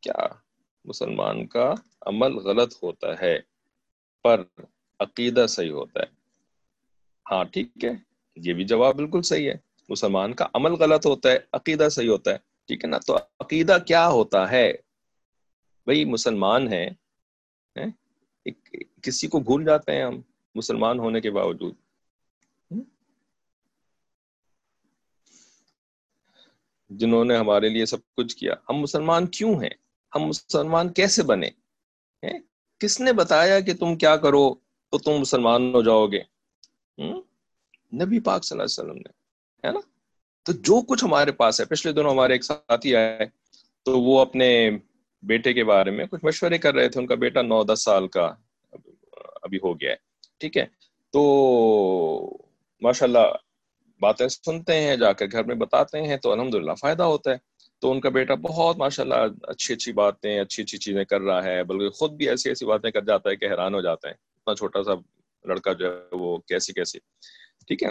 [0.00, 0.26] کیا
[0.84, 3.38] مسلمان کا عمل غلط ہوتا ہے؟
[4.22, 4.42] پر
[5.00, 6.06] عقیدہ صحیح ہوتا ہے۔
[7.30, 7.90] ہاں ٹھیک ہے۔
[8.36, 9.54] یہ بھی جواب بالکل صحیح ہے۔
[9.88, 13.78] مسلمان کا عمل غلط ہوتا ہے، عقیدہ صحیح ہوتا ہے۔ ٹھیک ہے نا؟ تو عقیدہ
[13.86, 14.72] کیا ہوتا ہے؟
[15.84, 16.90] بھائی، مسلمان ہے
[19.02, 20.20] کسی کو بھول جاتے ہیں ہم،
[20.54, 21.74] مسلمان ہونے کے باوجود۔
[26.90, 29.70] جنہوں نے ہمارے لیے سب کچھ کیا۔ ہم مسلمان کیوں ہیں؟
[30.14, 31.50] ہم مسلمان کیسے بنے؟
[32.78, 34.54] کس نے بتایا کہ تم کیا کرو؟
[34.90, 36.22] تو تم مسلمان ہو جاؤ گے۔
[37.92, 39.80] نبی پاک صلی اللہ علیہ وسلم نے، ہے نا؟
[40.42, 43.26] تو جو کچھ ہمارے پاس ہے، پچھلے دنوں ہمارے ایک ساتھی آئے،
[43.82, 44.70] تو وہ اپنے
[45.22, 48.08] بیٹے کے بارے میں کچھ مشورے کر رہے تھے۔ ان کا بیٹا نو دس سال
[48.08, 48.34] کا
[49.42, 49.96] ابھی ہو گیا ہے،
[50.38, 50.66] ٹھیک ہے؟
[51.10, 52.36] تو
[52.82, 53.32] ماشاء اللہ
[54.00, 57.36] باتیں سنتے ہیں، جا کر گھر میں بتاتے ہیں، تو الحمد فائدہ ہوتا ہے۔
[57.78, 61.42] تو ان کا بیٹا بہت ماشاء اللہ اچھی اچھی باتیں، اچھی اچھی چیزیں کر رہا
[61.44, 64.29] ہے، بلکہ خود بھی ایسی ایسی باتیں کر جاتا ہے کہ حیران ہو جاتے ہیں۔
[64.50, 64.92] اتنا چھوٹا سا
[65.48, 66.98] لڑکا جو ہے وہ کیسی کیسی۔
[67.66, 67.88] ٹھیک ہے۔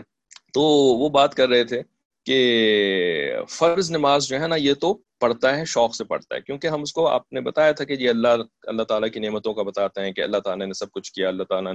[0.53, 1.81] تو وہ بات کر رہے تھے
[2.25, 6.67] کہ فرض نماز جو ہے نا یہ تو پڑھتا ہے، شوق سے پڑھتا ہے۔ کیونکہ
[6.67, 8.27] ہم اس کو، آپ نے بتایا تھا کہ یہ اللہ
[8.63, 11.43] اللہ تعالیٰ کی نعمتوں کا بتاتے ہیں کہ اللہ تعالیٰ نے سب کچھ کیا، اللہ
[11.43, 11.73] تعالیٰ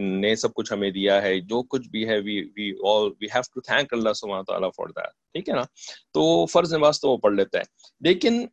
[0.00, 3.42] نے سب کچھ ہمیں دیا ہے۔ جو کچھ بھی ہے we we all we have
[3.54, 5.62] to thank اللہ سبحانہ تعالیٰ فار دیٹ ٹھیک ہے نا۔
[6.12, 7.64] تو فرض نماز تو وہ پڑھ لیتا ہے
[8.00, 8.46] لیکن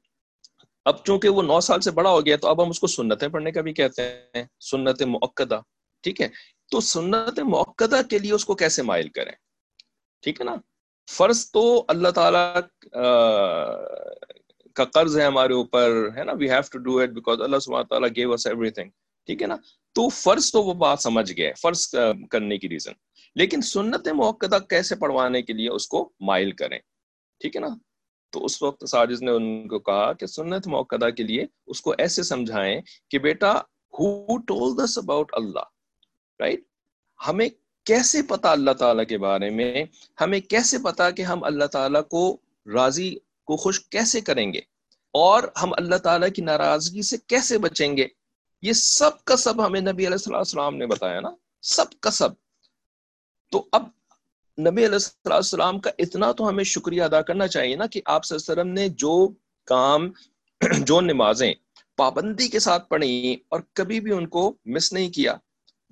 [0.85, 3.27] اب چونکہ وہ نو سال سے بڑا ہو گیا تو اب ہم اس کو سنتیں
[3.27, 4.01] پڑھنے کا بھی کہتے
[4.35, 5.61] ہیں۔ سنت معقدہ
[6.03, 6.27] ٹھیک ہے؟
[6.71, 9.31] تو سنت موقع کے لیے اس کو کیسے مائل کریں؟
[10.23, 10.55] ٹھیک ہے نا؟
[11.07, 12.61] فرض تو اللہ تعالی
[14.75, 17.87] کا قرض ہے ہمارے اوپر، ہے نا؟ We have to do it because اللہ سبحانہ
[17.89, 18.89] تعالیٰ گیو اس ایوری تھنگ
[19.29, 19.55] ٹھیک ہے نا؟
[19.95, 21.87] تو فرض تو وہ بات سمجھ گئے، فرض
[22.31, 22.93] کرنے کی ریزن
[23.35, 26.79] لیکن سنت موقع کیسے پڑھوانے کے لیے اس کو مائل کریں؟
[27.41, 27.75] ٹھیک ہے نا؟
[28.33, 31.93] تو اس وقت ساجز نے ان کو کہا کہ سنت موقع کے لیے اس کو
[31.97, 33.51] ایسے سمجھائیں کہ بیٹا
[33.99, 35.71] ہو ٹول دس اباؤٹ اللہ
[36.39, 36.61] رائٹ
[37.27, 37.49] ہمیں
[37.83, 39.85] کیسے پتا اللہ تعالیٰ کے بارے میں؟
[40.21, 42.37] ہمیں کیسے پتا کہ ہم اللہ تعالیٰ کو
[42.73, 44.59] راضی، کو خوش کیسے کریں گے؟
[45.11, 48.07] اور ہم اللہ تعالیٰ کی ناراضگی سے کیسے بچیں گے؟
[48.61, 51.29] یہ سب کا سب ہمیں نبی علیہ السلام نے بتایا نا۔
[51.61, 52.29] سب کا سب۔
[53.51, 53.83] تو اب
[54.59, 58.67] نبی علیہ السلام کا اتنا تو ہمیں شکریہ ادا کرنا چاہیے نا کہ آپ وسلم
[58.67, 59.29] نے جو
[59.65, 60.11] کام،
[60.79, 61.53] جو نمازیں
[61.95, 65.35] پابندی کے ساتھ پڑھی اور کبھی بھی ان کو مس نہیں کیا۔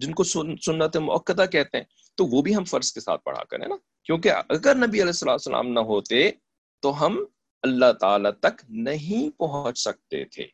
[0.01, 1.83] جن کو سنت موقع کہتے ہیں،
[2.15, 5.67] تو وہ بھی ہم فرض کے ساتھ پڑھا کریں نا۔ کیونکہ اگر نبی علیہ السلام
[5.67, 6.31] نہ ہوتے،
[6.79, 7.25] تو ہم
[7.61, 10.47] اللہ تعالی تک نہیں پہنچ سکتے تھے۔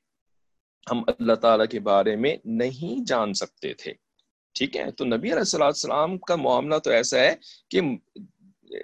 [0.92, 3.94] ہم اللہ تعالیٰ کے بارے میں نہیں جان سکتے تھے۔
[4.54, 7.36] ٹھیک ہے؟ تو نبی علیہ السلام کا معاملہ تو ایسا ہے
[7.70, 7.82] کہ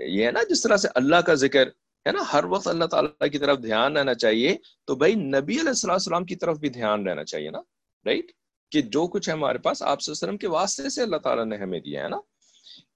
[0.02, 1.68] یہ ہے نا، جس طرح سے اللہ کا ذکر
[2.06, 5.92] ہے نا، ہر وقت اللہ تعالیٰ کی طرف دھیان رہنا چاہیے، تو بھائی نبی علیہ
[5.92, 7.60] السلام کی طرف بھی دھیان رہنا چاہیے نا۔
[8.06, 8.32] رائٹ؟
[8.74, 11.80] کہ جو کچھ ہے ہمارے پاس، آپ وسلم کے واسطے سے اللہ تعالیٰ نے ہمیں
[11.80, 12.18] دیا ہے نا؟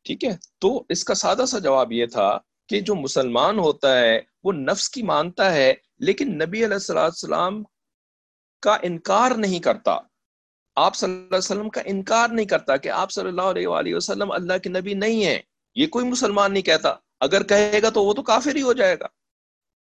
[0.03, 2.37] ٹھیک ہے؟ تو اس کا سادہ سا جواب یہ تھا
[2.69, 7.63] کہ جو مسلمان ہوتا ہے، وہ نفس کی مانتا ہے، لیکن نبی علیہ السلام
[8.61, 9.97] کا انکار نہیں کرتا۔
[10.75, 13.95] آپ صلی اللہ علیہ وسلم کا انکار نہیں کرتا کہ آپ صلی اللہ علیہ وآلہ
[13.95, 15.39] وسلم اللہ کے نبی نہیں ہیں۔
[15.75, 18.95] یہ کوئی مسلمان نہیں کہتا۔ اگر کہے گا تو وہ تو کافر ہی ہو جائے
[18.99, 19.07] گا۔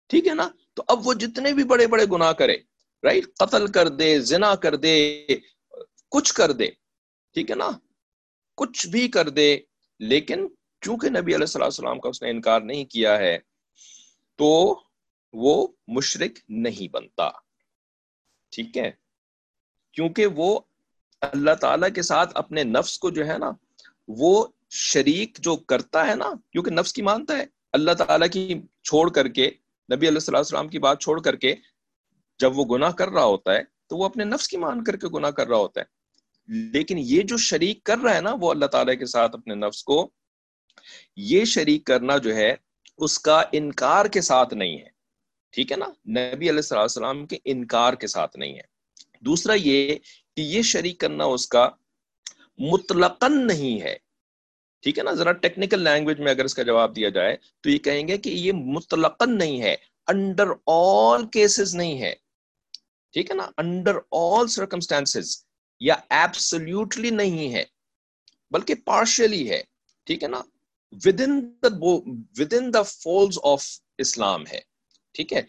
[0.09, 2.57] ٹھیک ہے نا؟ تو اب وہ جتنے بھی بڑے بڑے گناہ کرے
[3.03, 5.25] رائٹ قتل کر دے، زنا کر دے
[6.11, 6.67] کچھ کر دے
[7.33, 7.69] ٹھیک ہے نا؟
[8.55, 9.59] کچھ بھی کر دے
[9.99, 10.47] لیکن
[10.81, 13.37] چونکہ نبی علیہ السلام السلام کا اس نے انکار نہیں کیا ہے،
[14.35, 14.79] تو
[15.33, 17.29] وہ مشرق نہیں بنتا۔
[18.49, 18.91] ٹھیک ہے؟
[19.91, 20.59] کیونکہ وہ
[21.21, 23.51] اللہ تعالی کے ساتھ اپنے نفس کو جو ہے نا،
[24.07, 29.11] وہ شریک جو کرتا ہے نا، کیونکہ نفس کی مانتا ہے۔ اللہ تعالیٰ کی چھوڑ
[29.11, 29.51] کر کے،
[29.95, 31.55] نبی علیہ السلام کی بات چھوڑ کر کے
[32.39, 35.07] جب وہ گناہ کر رہا ہوتا ہے، تو وہ اپنے نفس کی مان کر کے
[35.07, 36.00] گناہ کر رہا ہوتا ہے۔
[36.47, 39.83] لیکن یہ جو شریک کر رہا ہے نا وہ اللہ تعالیٰ کے ساتھ اپنے نفس
[39.83, 40.09] کو،
[41.15, 42.55] یہ شریک کرنا جو ہے،
[42.97, 44.89] اس کا انکار کے ساتھ نہیں ہے۔
[45.49, 48.61] ٹھیک ہے نا؟ نبی علیہ السلام کے انکار کے ساتھ نہیں ہے۔
[49.21, 49.95] دوسرا یہ
[50.35, 51.69] کہ یہ شریک کرنا اس کا
[52.57, 53.95] مطلقاً نہیں ہے۔
[54.81, 57.77] ٹھیک ہے نا؟ ذرا ٹیکنیکل لینگویج میں اگر اس کا جواب دیا جائے تو یہ
[57.77, 59.75] کہیں گے کہ یہ مطلقاً نہیں ہے،
[60.07, 62.15] انڈر آل کیسز نہیں ہے۔
[63.13, 65.17] ٹھیک ہے نا؟ انڈر آل سرکمسٹانس
[65.81, 67.63] یا ایبسلیوٹلی نہیں ہے،
[68.51, 69.61] بلکہ پارشلی ہے،
[70.07, 70.41] ٹھیک ہے نا؟
[71.21, 71.55] Within
[72.53, 73.65] within the folds of
[73.97, 74.59] Islam ہے،
[75.15, 75.41] ٹھیک ہے؟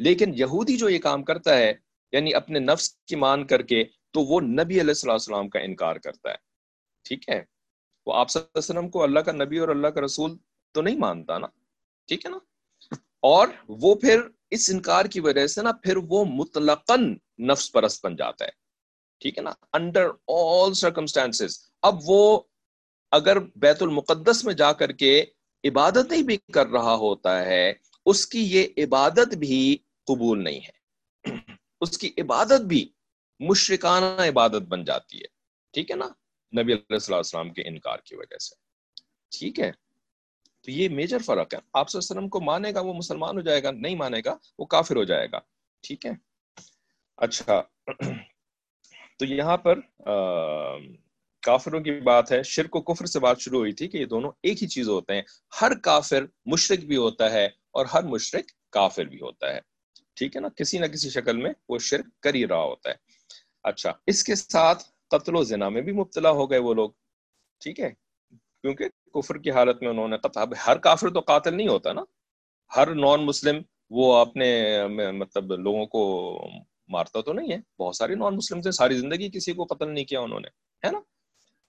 [0.00, 1.72] لیکن یہودی جو یہ کام کرتا ہے
[2.12, 6.30] یعنی اپنے نفس کی مان کر کے، تو وہ نبی علیہ السلام کا انکار کرتا
[6.30, 6.36] ہے،
[7.04, 7.42] ٹھیک ہے؟
[8.06, 10.36] وہ آپ صلی اللہ علیہ وسلم کو اللہ کا نبی اور اللہ کا رسول
[10.72, 11.46] تو نہیں مانتا نا،
[12.08, 12.38] ٹھیک ہے نا؟
[13.22, 14.20] اور وہ پھر
[14.50, 18.63] اس انکار کی وجہ سے نا، پھر وہ مطلقاً نفس پرست بن جاتا ہے۔
[19.24, 21.42] ٹھیک ہے نا؟ انڈر آل سرکمسٹانس
[21.82, 22.40] اب وہ
[23.10, 25.24] اگر بیت المقدس میں جا کر کے
[25.64, 27.72] عبادت بھی کر رہا ہوتا ہے،
[28.06, 30.70] اس کی یہ عبادت بھی قبول نہیں ہے۔
[31.80, 32.88] اس کی عبادت بھی
[33.40, 35.26] مشرکانہ عبادت بن جاتی ہے۔
[35.72, 36.06] ٹھیک ہے نا؟
[36.62, 38.54] نبی علیہ السلام کے انکار کی وجہ سے۔
[39.38, 39.72] ٹھیک ہے؟
[40.62, 43.36] تو یہ میجر فرق ہے۔ آپ صلی اللہ علیہ وسلم کو مانے گا، وہ مسلمان
[43.36, 45.38] ہو جائے گا، نہیں مانے گا، وہ کافر ہو جائے گا۔
[45.80, 46.12] ٹھیک ہے؟
[47.16, 47.62] اچھا۔
[49.20, 49.80] تو یہاں پر
[51.42, 54.30] کافروں کی بات ہے، شرک و کفر سے بات شروع ہوئی تھی کہ یہ دونوں
[54.42, 55.22] ایک ہی چیز ہوتے ہیں۔
[55.60, 59.60] ہر کافر مشرق بھی ہوتا ہے اور ہر مشرق کافر بھی ہوتا ہے،
[60.16, 62.94] ٹھیک ہے نا؟ کسی نہ کسی شکل میں وہ شرک کر ہی رہا ہوتا ہے۔
[63.64, 66.90] اچھا اس کے ساتھ قتل و زنا میں بھی مبتلا ہو گئے وہ لوگ،
[67.60, 67.90] ٹھیک ہے؟
[68.62, 72.02] کیونکہ کفر کی حالت میں انہوں نے قتل ہر کافر تو قاتل نہیں ہوتا نا۔
[72.70, 74.48] ہر نان مسلم وہ اپنے
[75.12, 76.02] مطلب لوگوں کو
[76.88, 80.04] مارتا تو نہیں ہے بہت ساری نان مسلم تھے ساری زندگی کسی کو قتل نہیں
[80.04, 80.48] کیا انہوں نے
[80.82, 81.00] ہے نا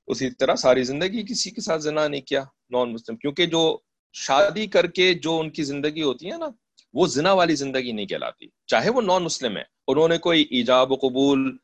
[0.08, 3.78] اسی طرح ساری زندگی کسی کے ساتھ زنا نہیں کیا نان مسلم کیونکہ جو
[4.13, 6.49] شادی کر کے جو ان کی زندگی ہوتی ہے نا
[6.93, 10.91] وہ زنا والی زندگی نہیں کہلاتی چاہے وہ نان مسلم ہے انہوں نے کوئی ایجاب
[10.91, 11.58] و قبول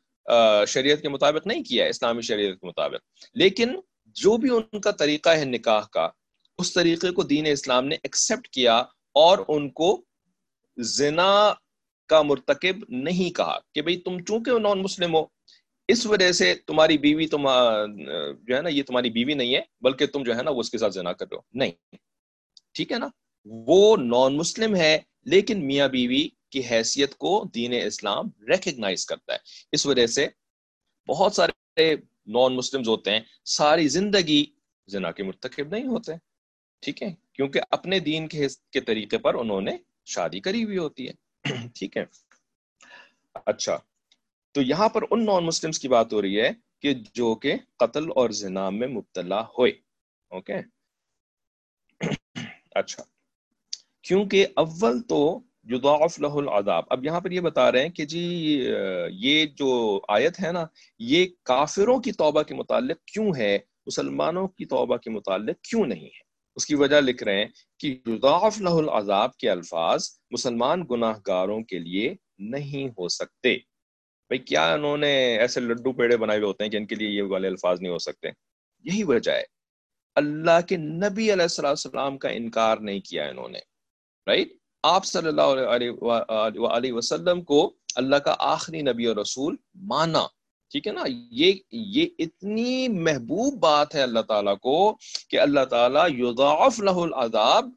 [0.68, 3.76] شریعت کے مطابق نہیں کیا اسلامی شریعت کے مطابق لیکن
[4.16, 6.10] جو بھی ان کا طریقہ ہے نکاح کا
[6.60, 8.78] اس طریقے کو دین اسلام نے ایکسپٹ کیا
[9.16, 10.02] اور ان کو
[10.78, 11.54] زنا
[12.12, 15.26] کا مرتکب نہیں کہا کہ بھئی تم چونکہ نان مسلم ہو،
[15.88, 17.42] اس وجہ سے تمہاری بیوی تم
[18.44, 20.70] جو ہے نا، یہ تمہاری بیوی نہیں ہے، بلکہ تم جو ہے نا، وہ اس
[20.72, 21.96] کے ساتھ زنا کر رہے ہو۔ نہیں۔
[22.74, 23.08] ٹھیک ہے نا؟
[23.46, 29.38] وہ نان مسلم ہے، لیکن میاں بیوی کی حیثیت کو دین اسلام ریکگنائز کرتا ہے۔
[29.72, 30.28] اس وجہ سے
[31.08, 31.96] بہت سارے
[32.28, 34.46] نان مسلم ہوتے ہیں، ساری زندگی
[34.88, 36.12] زنا کے مرتکب نہیں ہوتے۔
[36.80, 41.08] ٹھیک ہے؟ کیونکہ اپنے دین کے کے طریقے پر انہوں نے شادی کری ہوئی ہوتی
[41.08, 41.31] ہے۔
[41.76, 42.06] ٹھیک ہے۔
[43.46, 43.78] اچھا۔
[44.52, 46.50] تو یہاں پر ان نان مسلمس کی بات ہو رہی ہے
[46.80, 49.72] کہ جو کہ قتل اور زنا میں مبتلا ہوئے۔
[50.30, 50.56] اوکے۔
[52.72, 53.04] اچھا۔
[54.02, 58.66] کیونکہ اول تو یضاعف له العذاب۔ اب یہاں پر یہ بتا رہے ہیں کہ جی
[59.12, 60.66] یہ جو آیت ہے نا،
[61.00, 66.06] یہ کافروں کی توبہ کے متعلق کیوں ہے؟ مسلمانوں کی توبہ کے متعلق کیوں نہیں
[66.06, 67.46] ہے؟ اس کی وجہ لکھ رہے ہیں
[67.80, 73.56] کہ یضاعف له العذاب کے الفاظ مسلمان گناہ گاروں کے لیے نہیں ہو سکتے۔
[74.30, 77.24] بھائی، کیا انہوں نے ایسے لڈو پیڑے بنائے ہوئے ہوتے ہیں جن کے لیے یہ
[77.24, 78.30] والے الفاظ نہیں ہو سکتے؟
[78.84, 79.44] یہی وجہ ہے۔
[80.16, 83.60] اللہ کے نبی علیہ السلام کا انکار نہیں کیا انہوں نے
[84.28, 84.50] رائٹ
[84.84, 90.24] آپ صلی اللہ علیہ وسلم کو اللہ کا آخری نبی اور رسول مانا۔
[90.72, 96.10] ٹھیک ہے نا؟ یہ یہ اتنی محبوب بات ہے اللہ تعالیٰ کو کہ اللہ تعالیٰ
[96.10, 97.70] یضاعف له العذاب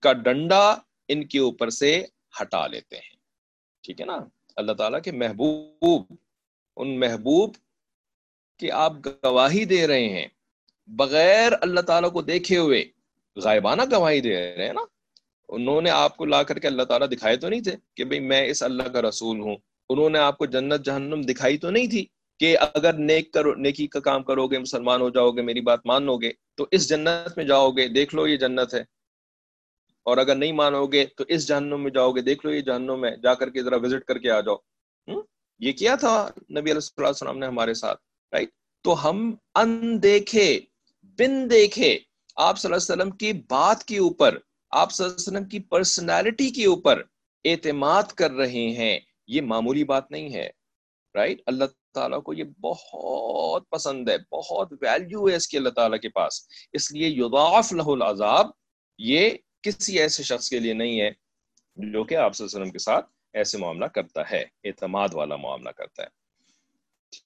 [0.00, 0.76] کا ڈنڈا
[1.08, 2.04] ان کے اوپر سے
[2.42, 3.16] ہٹا لیتے ہیں۔
[3.82, 4.18] ٹھیک ہے نا؟
[4.56, 6.02] اللہ تعالیٰ کے محبوب،
[6.76, 7.54] ان محبوب
[8.58, 10.26] کی آپ گواہی دے رہے ہیں،
[10.86, 12.84] بغیر اللہ تعالیٰ کو دیکھے ہوئے،
[13.36, 14.84] غائبانہ گواہی دے رہے ہیں نا؟
[15.48, 18.20] انہوں نے آپ کو لا کر کے اللہ تعالیٰ دکھائے تو نہیں تھے کہ بھئی
[18.20, 19.56] میں اس اللہ کا رسول ہوں۔
[19.88, 22.06] انہوں نے آپ کو جنت جہنم دکھائی تو نہیں تھی
[22.40, 25.80] کہ اگر نیک کرو نیکی کا کام کرو گے، مسلمان ہو جاؤ گے، میری بات
[25.86, 28.80] مانو گے، تو اس جنت میں جاؤ گے، دیکھ لو یہ جنت ہے۔
[30.04, 33.00] اور اگر نہیں مانو گے تو اس جہنم میں جاؤ گے، دیکھ لو یہ جہنم
[33.00, 34.56] میں جا کر کے ذرا وزٹ کر کے آ جاؤ۔
[35.58, 38.00] یہ کیا تھا؟ نبی علیہ اللہ السلام نے ہمارے ساتھ
[38.32, 38.48] رائٹ
[38.82, 40.60] تو ہم ان دیکھے
[41.02, 41.98] بن دیکھے۔
[42.36, 44.38] آپ صلی اللہ علیہ وسلم کی بات کے اوپر،
[44.70, 47.02] آپ صلی اللہ علیہ وسلم کی پرسنالٹی کے اوپر
[47.44, 48.98] اعتماد کر رہے ہیں۔
[49.28, 50.50] یہ معمولی بات نہیں ہے
[51.14, 51.64] رائٹ اللہ
[51.94, 56.48] تعالیٰ کو یہ بہت پسند ہے، بہت ویلیو ہے اس کی اللہ تعالیٰ کے پاس۔
[56.72, 58.46] اس لیے یضاعف له العذاب
[58.98, 59.30] یہ
[59.62, 61.10] کسی ایسے شخص کے لیے نہیں ہے
[61.76, 65.36] جو کہ آپ صلی اللہ علیہ وسلم کے ساتھ ایسے معاملہ کرتا ہے، اعتماد والا
[65.36, 66.08] معاملہ کرتا ہے۔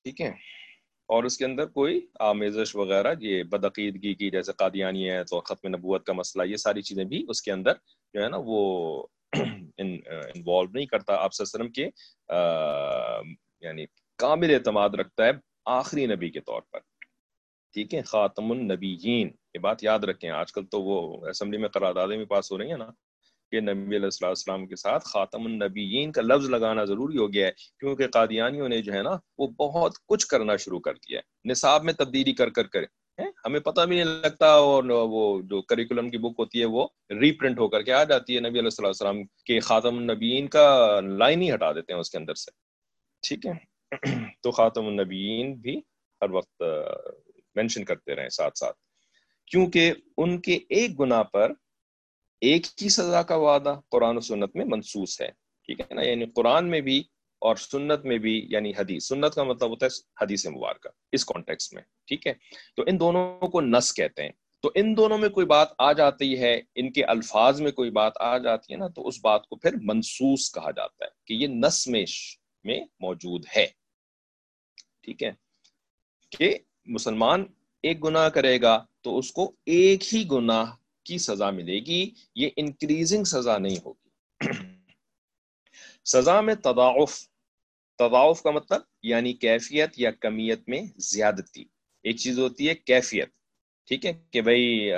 [0.03, 0.63] ٹھیک ہے۔
[1.07, 5.69] اور اس کے اندر کوئی آمیزش وغیرہ، یہ بدعقیدگی کی، جیسے قادیانی ہے تو ختم
[5.69, 7.73] نبوت کا مسئلہ، یہ ساری چیزیں بھی اس کے اندر
[8.15, 9.07] جو ہے نا وہ
[9.79, 13.85] انوالو uh, نہیں کرتا آپ صلی اللہ علیہ وسلم کے یعنی
[14.19, 15.31] کامل اعتماد رکھتا ہے
[15.65, 16.81] آخری نبی کے طور پر۔
[17.73, 22.17] ٹھیک ہے؟ خاتم النبیین، یہ بات یاد رکھیں۔ آج کل تو وہ اسمبلی میں قراردادیں
[22.17, 22.89] بھی پاس ہو رہی ہیں نا،
[23.51, 27.47] کہ نبی علیہ السلام السلام کے ساتھ خاتم النبیین کا لفظ لگانا ضروری ہو گیا
[27.47, 31.51] ہے، کیونکہ قادیانیوں نے جو ہے نا، وہ بہت کچھ کرنا شروع کر دیا ہے۔
[31.51, 32.87] نصاب میں تبدیلی کر کر کرے
[33.19, 37.33] ہمیں پتہ بھی نہیں لگتا اور وہ جو کریکولم کی بک ہوتی ہے وہ ری
[37.33, 41.43] پرنٹ ہو کر کے آ جاتی ہے نبی علیہ السلام کے خاتم النبیین کا لائن
[41.43, 42.51] ہی ہٹا دیتے ہیں اس کے اندر سے۔
[43.29, 43.53] ٹھیک ہے؟
[44.43, 45.81] تو خاتم النبیین بھی
[46.23, 46.63] ہر وقت
[47.55, 48.77] مینشن کرتے رہیں ساتھ ساتھ۔
[49.47, 51.53] کیونکہ ان کے ایک گناہ پر
[52.41, 55.29] ایک ہی سزا کا وعدہ قرآن و سنت میں منسوس ہے۔
[55.67, 57.03] ٹھیک ہے نا؟ یعنی قرآن میں بھی
[57.43, 61.73] اور سنت میں بھی یعنی حدیث، سنت کا مطلب ہوتا ہے حدیث مبارکہ، اس کانٹیکس
[61.73, 62.33] میں، ٹھیک ہے؟
[62.77, 64.31] تو ان دونوں کو نس کہتے ہیں۔
[64.63, 68.13] تو ان دونوں میں کوئی بات آ جاتی ہے، ان کے الفاظ میں کوئی بات
[68.21, 71.47] آ جاتی ہے نا، تو اس بات کو پھر منسوس کہا جاتا ہے کہ یہ
[71.47, 72.05] نس میں
[72.65, 73.67] میں موجود ہے۔
[75.01, 75.31] ٹھیک ہے؟
[76.39, 77.45] کہ مسلمان
[77.83, 80.65] ایک گناہ کرے گا تو اس کو ایک ہی گناہ
[81.05, 84.09] کی سزا ملے گی، یہ انکریزنگ سزا نہیں ہوگی۔
[86.05, 87.32] سزا میں تضاعف
[88.09, 91.65] تضاعف کا مطلب یعنی کیفیت یا کمیت میں زیادتی۔
[92.03, 93.29] ایک چیز ہوتی ہے کیفیت۔
[93.87, 94.91] ٹھیک ہے کہ بھائی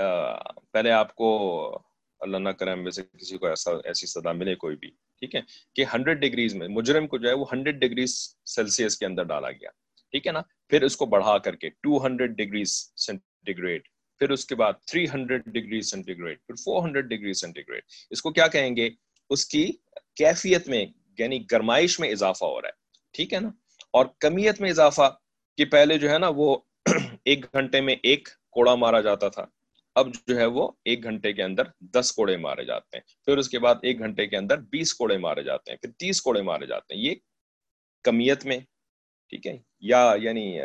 [0.73, 1.79] پہلے آپ کو
[2.21, 5.40] اللہ نہ کرے میں سے کسی کو ایسا، ایسی سزا ملے کوئی بھی۔ ٹھیک ہے
[5.75, 9.51] کہ ہنڈریڈ ڈگریز میں، مجرم کو جو ہے وہ ہنڈریڈ ڈگریز سیلسیس کے اندر ڈالا
[9.51, 9.71] گیا۔
[10.11, 13.83] ٹھیک ہے نا؟ پھر اس کو بڑھا کر کے ٹو ہنڈریڈ ڈگریز سینٹیگریڈ۔
[14.19, 18.33] پھر اس کے بعد تھری ہنڈریڈ ڈگری سینٹیگریڈ۔ پھر فور ہنڈریڈ ڈگری سینٹیگریڈ۔ اس کو
[18.33, 18.90] کیا کہیں گے؟
[19.31, 19.73] اس کی
[20.17, 20.87] کیفیت میں
[21.19, 22.84] یعنی گرمائش میں اضافہ ہو رہا ہے۔
[23.14, 23.48] ٹھیک ہے نا؟
[23.90, 25.16] اور کمیت میں اضافہ
[25.59, 26.57] کہ پہلے جو ہے نا وہ
[27.24, 29.46] ایک گھنٹے میں ایک کوڑا مارا جاتا تھا۔
[29.94, 33.48] اب جو ہے وہ ایک گھنٹے کے اندر دس کوڑے مارے جاتے ہیں۔ پھر اس
[33.48, 36.66] کے بعد ایک گھنٹے کے اندر بیس کوڑے مارے جاتے ہیں۔ پھر تیس کوڑے مارے
[36.66, 37.14] جاتے ہیں۔ یہ
[38.03, 38.59] کمیت میں،
[39.29, 40.57] ٹھیک ہے؟ یا یعنی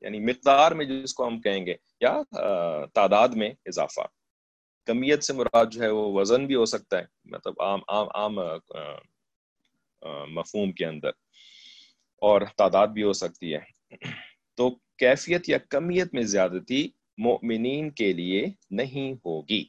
[0.00, 2.22] یعنی مقدار میں جس کو ہم کہیں گے، یا
[2.94, 4.00] تعداد میں اضافہ۔
[4.86, 8.38] کمیت سے مراد جو ہے وہ وزن بھی ہو سکتا ہے۔ مطلب عام عام عام
[10.28, 11.10] مفہوم کے اندر۔
[12.22, 13.94] اور تعداد بھی ہو سکتی ہے۔
[14.54, 19.64] تو کیفیت یا کمیت میں زیادتی مومنین کے لیے نہیں ہوگی۔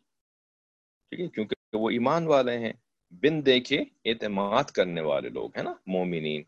[1.10, 2.74] ٹھیک ہے، کیونکہ وہ ایمان والے ہیں۔
[3.12, 6.44] بن دیکھے اعتماد کرنے والے لوگ ہیں نا، مومنین۔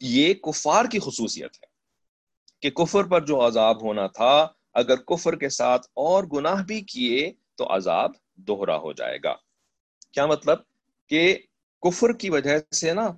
[0.00, 1.66] یہ کفار کی خصوصیت ہے
[2.60, 7.32] کہ کفر پر جو عذاب ہونا تھا، اگر کفر کے ساتھ اور گناہ بھی کیے
[7.54, 9.34] تو عذاب دوہرا ہو جائے گا۔
[10.12, 10.58] کیا مطلب؟
[11.08, 11.38] کہ
[11.82, 13.08] کفر کی وجہ سے نا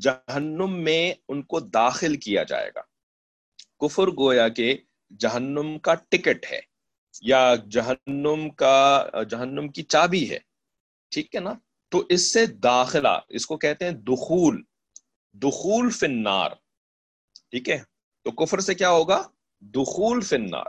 [0.00, 2.80] جہنم میں ان کو داخل کیا جائے گا۔
[3.80, 4.76] کفر گویا کہ
[5.18, 6.60] جہنم کا ٹکٹ ہے
[7.22, 10.38] یا جہنم کا، جہنم کی چابی ہے۔
[11.10, 11.52] ٹھیک ہے نا؟
[11.88, 14.62] تو اس سے داخلہ، اس کو کہتے ہیں دخول
[15.32, 16.50] دخول فنار
[17.50, 17.82] ٹھیک ہے؟
[18.24, 19.22] تو کفر سے کیا ہوگا؟
[19.60, 20.66] دخول فنار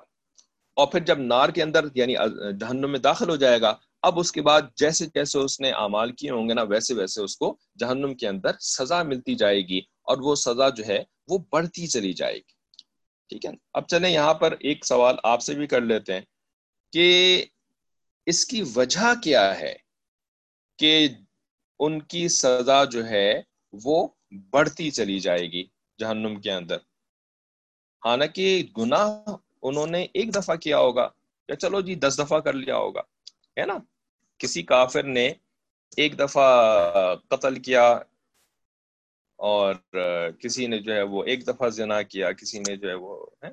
[0.74, 2.16] اور پھر جب نار کے اندر یعنی
[2.60, 6.12] جہنم میں داخل ہو جائے گا اب اس کے بعد جیسے جیسے اس نے اعمال
[6.12, 9.80] کیے ہوں گے نا، ویسے ویسے اس کو جہنم کے اندر سزا ملتی جائے گی
[9.80, 12.54] اور وہ سزا جو ہے وہ بڑھتی چلی جائے گی۔
[13.30, 16.22] ٹھیک ہے؟ اب چلیں یہاں پر ایک سوال آپ سے بھی کر لیتے ہیں
[16.94, 17.46] کہ
[18.26, 19.76] اس کی وجہ کیا ہے
[20.80, 21.08] کہ
[21.80, 23.42] ان کی سزا جو ہے
[23.74, 24.08] وہ
[24.50, 25.64] بڑھتی چلی جائے گی
[26.00, 26.78] جہنم کے اندر؟
[28.06, 31.08] حالانکہ گناہ انہوں نے ایک دفعہ کیا ہوگا،
[31.50, 33.02] یا چلو جی دس دفعہ کر لیا ہوگا۔
[33.58, 33.78] ہے نا؟
[34.40, 35.28] کسی کافر نے
[35.98, 37.88] ایک دفعہ قتل کیا
[39.40, 39.76] اور
[40.40, 43.52] کسی نے جو ہے وہ ایک دفعہ زنا کیا، کسی نے جو ہے وہ ہے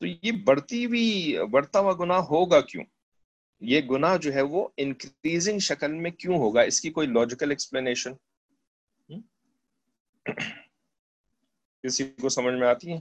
[0.00, 2.84] تو یہ بڑھتی ہوئی، بڑھتا ہوا گناہ ہوگا کیوں؟
[3.62, 8.12] یہ گناہ جو ہے وہ انکریزنگ شکل میں کیوں ہوگا؟ اس کی کوئی لاجیکل ایکسپلینیشن
[11.84, 12.98] کسی کو سمجھ میں آتی ہے؟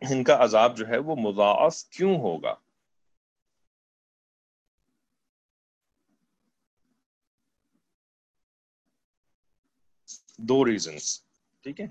[0.00, 2.54] ان کا عذاب جو ہے وہ مضاعف کیوں ہوگا؟
[10.38, 11.22] دو ریزنس
[11.62, 11.86] ٹھیک ہے؟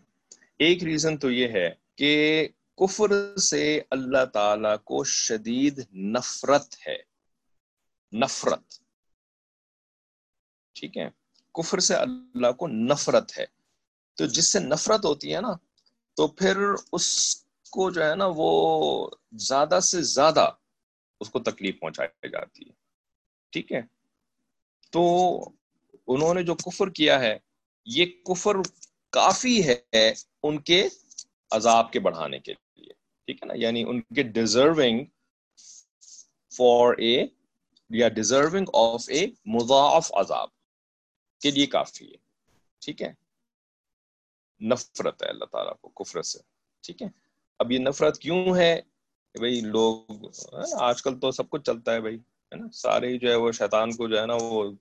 [0.58, 6.98] ایک ریزن تو یہ ہے کہ کفر سے اللہ تعالی کو شدید نفرت ہے،
[8.14, 8.80] نفرت،
[10.74, 11.10] ٹھیک ہے؟
[11.54, 13.46] کفر سے اللہ کو نفرت ہے۔
[14.14, 15.54] تو جس سے نفرت ہوتی ہے نا،
[16.14, 16.58] تو پھر
[16.92, 17.41] اس
[17.72, 20.50] کو جو ہے نا وہ زیادہ سے زیادہ
[21.20, 22.74] اس کو تکلیف پہنچائی جاتی ہے۔
[23.50, 23.82] ٹھیک ہے۔
[24.92, 25.40] تو
[26.08, 27.38] انہوں نے جو کفر کیا ہے،
[27.86, 28.56] یہ کفر
[29.10, 30.88] کافی ہے ان کے
[31.52, 32.94] عذاب کے بڑھانے کے لیے۔
[33.26, 35.06] ٹھیک ہے نا؟ یعنی ان کے ڈیزرونگ
[36.58, 37.26] فار اے
[37.90, 40.48] یا ڈیزرونگ آف اے مضاف عذاب
[41.40, 42.18] کے لیے کافی ہے۔
[42.80, 43.14] ٹھیک ہے؟
[44.62, 46.40] نفرت ہے اللہ تعالیٰ کو کفر سے۔
[46.82, 47.31] ٹھیک ہے؟
[47.62, 48.82] اب یہ نفرت کیوں ہے
[49.36, 50.26] بھائی لوگ
[50.74, 53.92] آج کل تو سب کچھ چلتا ہے بھائی، ہے نا؟ سارے جو ہے وہ شیطان
[53.92, 54.72] کو جو ہے نا وہ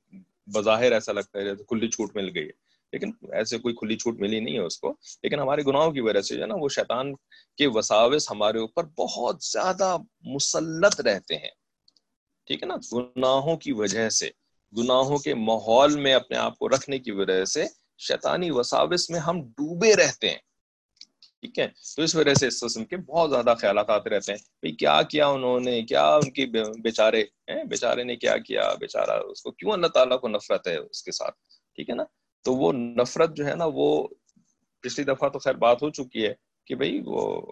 [0.46, 2.50] بظاہر ایسا لگتا ہے جیسے کھلی چھوٹ مل گئی ہے۔
[2.92, 6.20] لیکن ایسے کوئی کھلی چھوٹ ملی نہیں ہے اس کو، لیکن ہمارے گناہوں کی وجہ
[6.20, 7.14] سے جو ہے نا وہ شیطان
[7.56, 11.50] کے وساوس ہمارے اوپر بہت زیادہ مسلط رہتے ہیں۔
[12.46, 14.30] ٹھیک ہے نا؟ گناہوں کی وجہ سے،
[14.78, 17.64] گناہوں کے ماحول میں اپنے آپ کو رکھنے کی وجہ سے
[17.98, 20.49] شیطانی وساوس میں ہم ڈوبے رہتے ہیں۔
[21.40, 24.38] ٹھیک ہے؟ تو اس وجہ سے اس قسم کے بہت زیادہ خیالات آتے رہتے ہیں۔
[24.38, 26.46] بھائی، کیا کیا انہوں نے؟ کیا ان کی
[26.80, 31.02] بیچارے؟ بیچارے نے کیا کیا؟ بیچارہ اس کو کیوں اللہ تعالیٰ کو نفرت ہے اس
[31.02, 31.34] کے ساتھ؟
[31.74, 32.04] ٹھیک ہے نا؟
[32.42, 34.08] تو وہ نفرت جو ہے نا، وہ
[34.80, 36.34] پچھلی دفعہ تو خیر بات ہو چکی ہے
[36.66, 37.42] کہ بھائی، وہ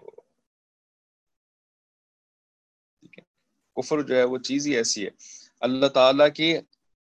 [3.75, 5.09] کفر جو ہے، وہ چیز ہی ایسی ہے۔
[5.59, 6.57] اللہ تعالیٰ کی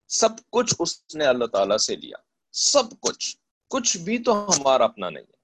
[0.08, 2.16] سب کچھ اس نے اللہ تعالیٰ سے لیا۔
[2.52, 3.36] سب کچھ۔
[3.68, 5.35] کچھ بھی تو ہمارا اپنا نہیں ہے۔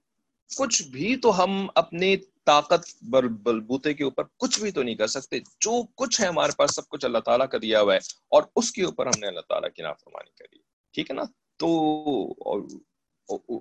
[0.56, 5.38] کچھ بھی تو ہم اپنی طاقت بلبوتے کے اوپر کچھ بھی تو نہیں کر سکتے۔
[5.38, 8.72] جو کچھ ہے ہمارے پاس سب کچھ اللہ تعالیٰ کا دیا ہوا ہے اور اس
[8.72, 10.58] کے اوپر ہم نے اللہ تعالیٰ کی نافرمانی کری۔
[10.92, 11.22] ٹھیک ہے نا؟
[11.56, 12.04] تو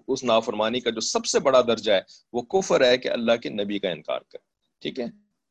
[0.08, 2.02] اس نافرمانی کا جو سب سے بڑا درجہ ہے
[2.34, 4.38] وہ کفر ہے کہ اللہ کے نبی کا انکار کر
[4.80, 5.06] ٹھیک ہے؟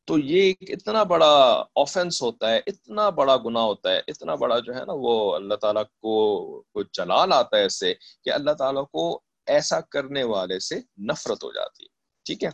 [0.05, 4.59] تو یہ ایک اتنا بڑا آفینس ہوتا ہے، اتنا بڑا گناہ ہوتا ہے، اتنا بڑا
[4.59, 8.85] جو ہے نا وہ اللہ تعالیٰ کو جلال آتا ہے اس سے کہ اللہ تعالیٰ
[8.91, 9.21] کو
[9.51, 11.87] ایسا کرنے والے سے نفرت ہو جاتی ہے۔
[12.25, 12.49] ٹھیک ہے؟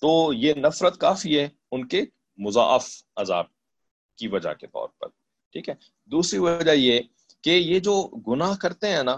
[0.00, 2.02] تو یہ نفرت کافی ہے ان کے
[2.36, 3.44] مضاف عذاب
[4.16, 5.08] کی وجہ کے طور پر۔
[5.52, 7.00] ٹھیک ہے؟ دوسری وجہ یہ
[7.42, 9.16] کہ یہ جو گناہ کرتے ہیں نا،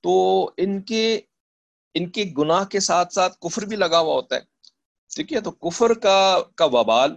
[0.00, 1.20] تو ان کے
[1.94, 4.40] ان کے گناہ کے ساتھ ساتھ کفر بھی لگا ہوا ہوتا ہے۔
[5.14, 7.14] ٹھیک ہے؟ تو کفر کا کا وبال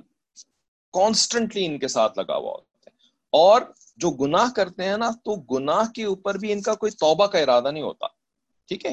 [0.94, 2.90] کانسٹنٹلی ان کے ساتھ لگا ہوا ہوتا ہے۔
[3.30, 3.62] اور
[3.98, 7.40] جو گناہ کرتے ہیں نا، تو گناہ کے اوپر بھی ان کا کوئی توبہ کا
[7.40, 8.19] ارادہ نہیں ہوتا۔
[8.70, 8.92] ٹھیک ہے؟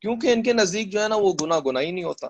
[0.00, 2.26] کیونکہ ان کے نزدیک جو ہے نا وہ گناہ گناہ ہی نہیں ہوتا۔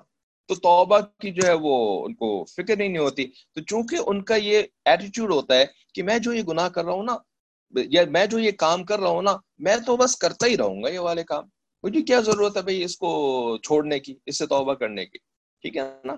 [0.47, 4.23] تو توبہ کی جو ہے وہ ان کو فکر ہی نہیں ہوتی۔ تو چونکہ ان
[4.23, 7.17] کا یہ ایٹیٹیوڈ ہوتا ہے کہ میں جو یہ گناہ کر رہا ہوں نا،
[7.75, 10.83] یا میں جو یہ کام کر رہا ہوں نا، میں تو بس کرتا ہی رہوں
[10.83, 11.45] گا یہ والے کام۔
[11.83, 15.19] مجھے کیا ضرورت ہے بھائی اس کو چھوڑنے کی، اس سے توبہ کرنے کی؟
[15.63, 16.15] ٹھیک ہے نا؟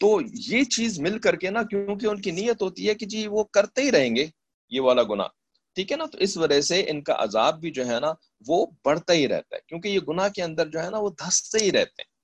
[0.00, 3.26] تو یہ چیز مل کر کے نا، کیونکہ ان کی نیت ہوتی ہے کہ جی
[3.26, 4.26] وہ کرتے ہی رہیں گے
[4.70, 5.37] یہ والا گناہ۔
[5.78, 8.12] ٹھیک ہے نا؟ تو اس وجہ سے ان کا عذاب بھی جو ہے نا،
[8.46, 11.64] وہ بڑھتا ہی رہتا ہے۔ کیونکہ یہ گناہ کے اندر جو ہے نا، وہ دھستے
[11.64, 12.18] ہی رہتے ہیں۔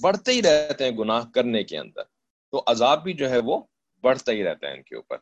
[0.00, 2.02] بڑھتے ہی رہتے ہیں گناہ کرنے کے اندر۔
[2.50, 3.60] تو عذاب بھی جو ہے وہ
[4.02, 5.16] بڑھتا ہی رہتا ہے ان کے اوپر۔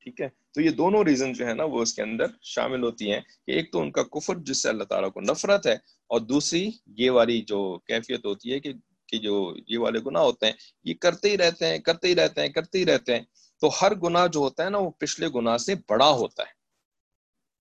[0.00, 3.12] ٹھیک ہے؟ تو یہ دونوں ریزن جو ہے نا، وہ اس کے اندر شامل ہوتی
[3.12, 5.74] ہیں کہ ایک تو ان کا کفر، جس سے اللہ تعالیٰ کو نفرت ہے،
[6.06, 8.72] اور دوسری یہ والی جو کیفیت ہوتی ہے کہ
[9.06, 10.52] کہ جو یہ والے گناہ ہوتے ہیں،
[10.84, 13.22] یہ کرتے ہی رہتے ہیں، کرتے ہی رہتے ہیں، کرتے ہی رہتے ہیں۔
[13.60, 16.53] تو ہر گناہ جو ہوتا ہے نا، وہ پچھلے گناہ سے بڑا ہوتا ہے۔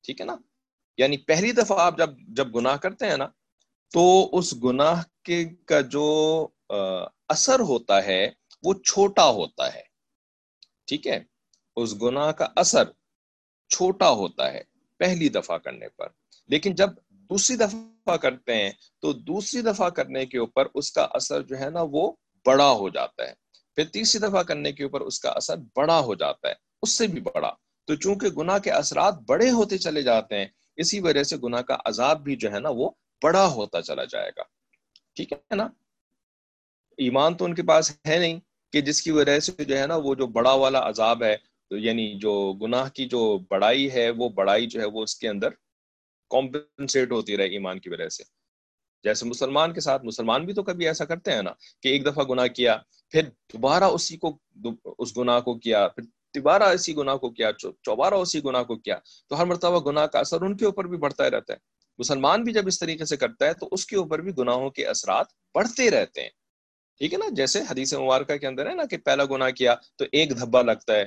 [0.04, 0.36] ٹھیک ہے نا؟
[0.98, 3.28] یعنی پہلی دفعہ آپ جب جب گناہ کرتے ہیں نا،
[3.92, 6.48] تو اس گناہ کے کا جو
[7.30, 8.30] اثر ہوتا ہے،
[8.64, 9.82] وہ چھوٹا ہوتا ہے۔
[10.86, 11.20] ٹھیک ہے؟
[11.76, 12.84] اس گناہ کا اثر
[13.70, 14.62] چھوٹا ہوتا ہے
[14.98, 16.08] پہلی دفعہ کرنے پر۔
[16.48, 21.42] لیکن جب دوسری دفعہ کرتے ہیں، تو دوسری دفعہ کرنے کے اوپر اس کا اثر
[21.42, 22.12] جو ہے نا، وہ
[22.46, 23.34] بڑا ہو جاتا ہے۔
[23.76, 27.08] پھر تیسری دفعہ کرنے کے اوپر اس کا اثر بڑا ہو جاتا ہے، اس سے
[27.08, 27.52] بھی بڑا۔
[27.86, 31.78] تو چونکہ گناہ کے اثرات بڑے ہوتے چلے جاتے ہیں، اسی وجہ سے گناہ کا
[31.86, 32.90] عذاب بھی جو ہے نا وہ
[33.24, 34.44] بڑا ہوتا چلا جائے گا۔
[35.16, 35.68] ٹھیک ہے نا؟
[36.98, 38.40] ایمان تو ان کے پاس ہے نہیں
[38.72, 41.36] کہ جس کی وجہ سے جو ہے نا وہ جو بڑا والا عذاب ہے،
[41.70, 45.28] تو یعنی جو گناہ کی جو بڑائی ہے، وہ بڑائی جو ہے وہ اس کے
[45.30, 45.50] اندر
[46.30, 48.24] کمپنسیٹ ہوتی رہے ایمان کی وجہ سے۔
[49.04, 52.24] جیسے مسلمان کے ساتھ، مسلمان بھی تو کبھی ایسا کرتے ہیں نا کہ ایک دفعہ
[52.24, 52.78] گناہ کیا،
[53.10, 54.38] پھر دوبارہ اسی کو
[54.98, 56.04] اس گناہ کو کیا، پھر
[56.36, 60.20] دوبارہ اسی گناہ کو کیا چوبارہ اسی گناہ کو کیا، تو ہر مرتبہ گناہ کا
[60.20, 61.58] اثر ان کے اوپر بھی بڑھتا رہتا ہے۔
[61.98, 64.86] مسلمان بھی جب اس طریقے سے کرتا ہے تو اس کے اوپر بھی گناہوں کے
[64.86, 65.26] اثرات
[65.56, 66.30] بڑھتے رہتے ہیں۔
[66.98, 70.06] ٹھیک ہے نا؟ جیسے حدیث مبارکہ کے اندر ہے نا کہ پہلا گناہ کیا تو
[70.12, 71.06] ایک دھبا لگتا ہے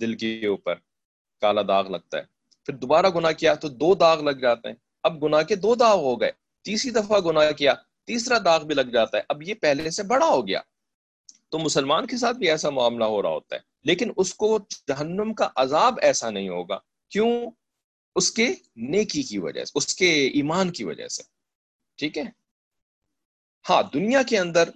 [0.00, 0.74] دل کے اوپر،
[1.40, 2.22] کالا داغ لگتا ہے۔
[2.66, 5.98] پھر دوبارہ گناہ کیا تو دو داغ لگ جاتے ہیں۔ اب گناہ کے دو داغ
[5.98, 6.32] ہو گئے،
[6.64, 7.74] تیسری دفعہ گناہ کیا،
[8.06, 10.60] تیسرا داغ بھی لگ جاتا ہے۔ اب یہ پہلے سے بڑا ہو گیا۔
[11.48, 14.58] تو مسلمان کے ساتھ بھی ایسا معاملہ ہو رہا ہوتا ہے۔ لیکن اس کو
[14.88, 16.78] جہنم کا عذاب ایسا نہیں ہوگا۔
[17.08, 17.50] کیوں؟
[18.14, 21.22] اس کے نیکی کی وجہ سے، اس کے ایمان کی وجہ سے۔
[21.96, 22.22] ٹھیک ہے؟
[23.70, 24.68] ہاں دنیا کے اندر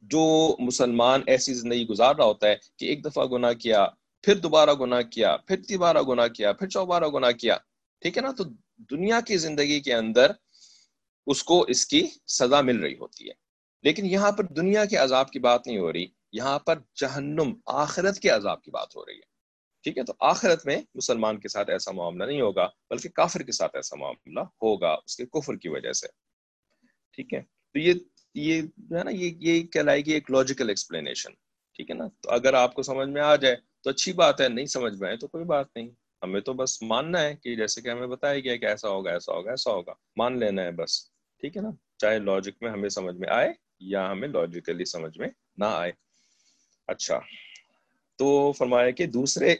[0.00, 3.86] جو مسلمان ایسی زندگی گزار رہا ہوتا ہے کہ ایک دفعہ گناہ کیا،
[4.22, 7.56] پھر دوبارہ گناہ کیا، پھر تیبارہ گناہ کیا، پھر چوبارہ گناہ کیا،
[8.00, 8.44] ٹھیک ہے نا؟ تو
[8.90, 10.30] دنیا کی زندگی کے اندر
[11.26, 13.32] اس کو اس کی سزا مل رہی ہوتی ہے۔
[13.82, 18.18] لیکن یہاں پر دنیا کے عذاب کی بات نہیں ہو رہی۔ یہاں پر جہنم، آخرت
[18.18, 19.34] کے عذاب کی بات ہو رہی ہے۔
[19.82, 23.52] ٹھیک ہے؟ تو آخرت میں مسلمان کے ساتھ ایسا معاملہ نہیں ہوگا، بلکہ کافر کے
[23.52, 26.06] ساتھ ایسا معاملہ ہوگا، اس کے کفر کی وجہ سے۔
[27.12, 27.94] ٹھیک ہے؟ تو یہ
[28.34, 31.30] یہ جو ہے نا، یہ یہ کہلائے گی ایک لاجیکل ایکسپلینیشن
[31.74, 34.48] ٹھیک ہے نا؟ تو اگر آپ کو سمجھ میں آ جائے، تو اچھی بات ہے،
[34.48, 35.88] نہیں سمجھ میں آئے تو کوئی بات نہیں۔
[36.22, 39.32] ہمیں تو بس ماننا ہے کہ جیسے کہ ہمیں بتایا گیا کہ ایسا ہوگا ایسا
[39.32, 41.10] ہوگا ایسا ہوگا۔ مان لینا ہے بس۔
[41.40, 45.28] ٹھیک ہے نا؟ چاہے لاجک میں ہمیں سمجھ میں آئے یا ہمیں لاجیکلی سمجھ میں
[45.56, 45.92] نہ آئے۔
[46.86, 47.20] اچھا۔
[48.16, 49.54] تو فرمایا کہ دوسرے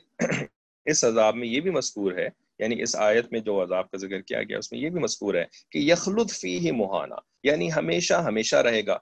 [0.84, 4.20] اس عذاب میں یہ بھی مذکور ہے یعنی اس آیت میں جو عذاب کا ذکر
[4.20, 8.14] کیا گیا، اس میں یہ بھی مذکور ہے کہ یخلط فی ہی مہانا یعنی ہمیشہ
[8.14, 8.98] ہمیشہ رہے گا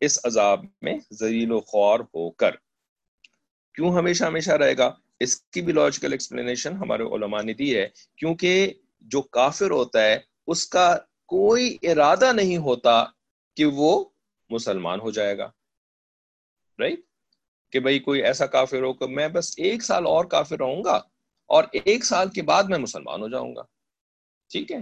[0.00, 2.50] اس عذاب میں ذلیل و خوار ہو کر۔
[3.74, 4.90] کیوں ہمیشہ ہمیشہ رہے گا؟
[5.20, 10.18] اس کی بھی لاجیکل ایکسپلینیشن ہمارے علماء نے دی ہے، کیونکہ جو کافر ہوتا ہے،
[10.46, 13.04] اس کا کوئی ارادہ نہیں ہوتا
[13.56, 14.04] کہ وہ
[14.50, 15.50] مسلمان ہو جائے گا۔
[16.78, 17.00] رائٹ
[17.74, 21.00] کہ بھائی کوئی ایسا کافر ہو کہ میں بس ایک سال اور کافر رہوں گا
[21.46, 23.62] اور ایک سال کے بعد میں مسلمان ہو جاؤں گا۔
[24.48, 24.78] ٹھیک ہے؟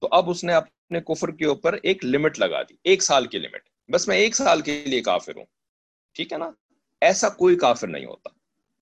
[0.00, 3.38] تو اب اس نے اپنے کفر کے اوپر ایک لمٹ لگا دی، ایک سال کی
[3.38, 5.44] لمٹ بس میں ایک سال کے لیے کافر ہوں۔
[6.14, 6.50] ٹھیک ہے نا؟
[7.00, 8.28] ایسا کوئی کافر نہیں ہوتا۔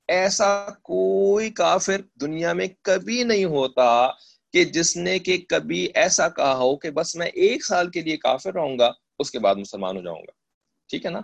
[0.09, 4.09] ایسا کوئی کافر دنیا میں کبھی نہیں ہوتا
[4.52, 8.16] کہ جس نے کہ کبھی ایسا کہا ہو کہ بس میں ایک سال کے لیے
[8.16, 10.32] کافر رہوں گا، اس کے بعد مسلمان ہو جاؤں گا۔
[10.88, 11.20] ٹھیک ہے نا؟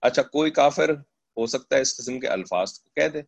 [0.00, 0.90] اچھا کوئی کافر
[1.36, 3.22] ہو سکتا ہے اس قسم کے الفاظ کو کہہ دے۔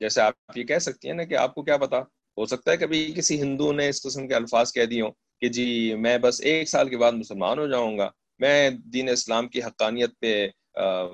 [0.00, 1.98] جیسے آپ یہ کہہ سکتی ہیں نا کہ آپ کو کیا پتا،
[2.38, 5.10] ہو سکتا ہے کبھی کسی ہندو نے اس قسم کے الفاظ کہہ دی ہوں
[5.40, 8.08] کہ جی میں بس ایک سال کے بعد مسلمان ہو جاؤں گا،
[8.38, 10.48] میں دین اسلام کی حقانیت پہ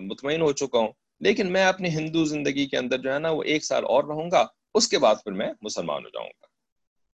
[0.01, 3.43] مطمئن ہو چکا ہوں، لیکن میں اپنی ہندو زندگی کے اندر جو ہے نا وہ
[3.43, 6.47] ایک سال اور رہوں گا، اس کے بعد پھر میں مسلمان ہو جاؤں گا۔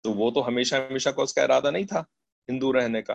[0.02, 2.02] تو وہ تو ہمیشہ ہمیشہ کا اس کا ارادہ نہیں تھا،
[2.48, 3.14] ہندو رہنے کا۔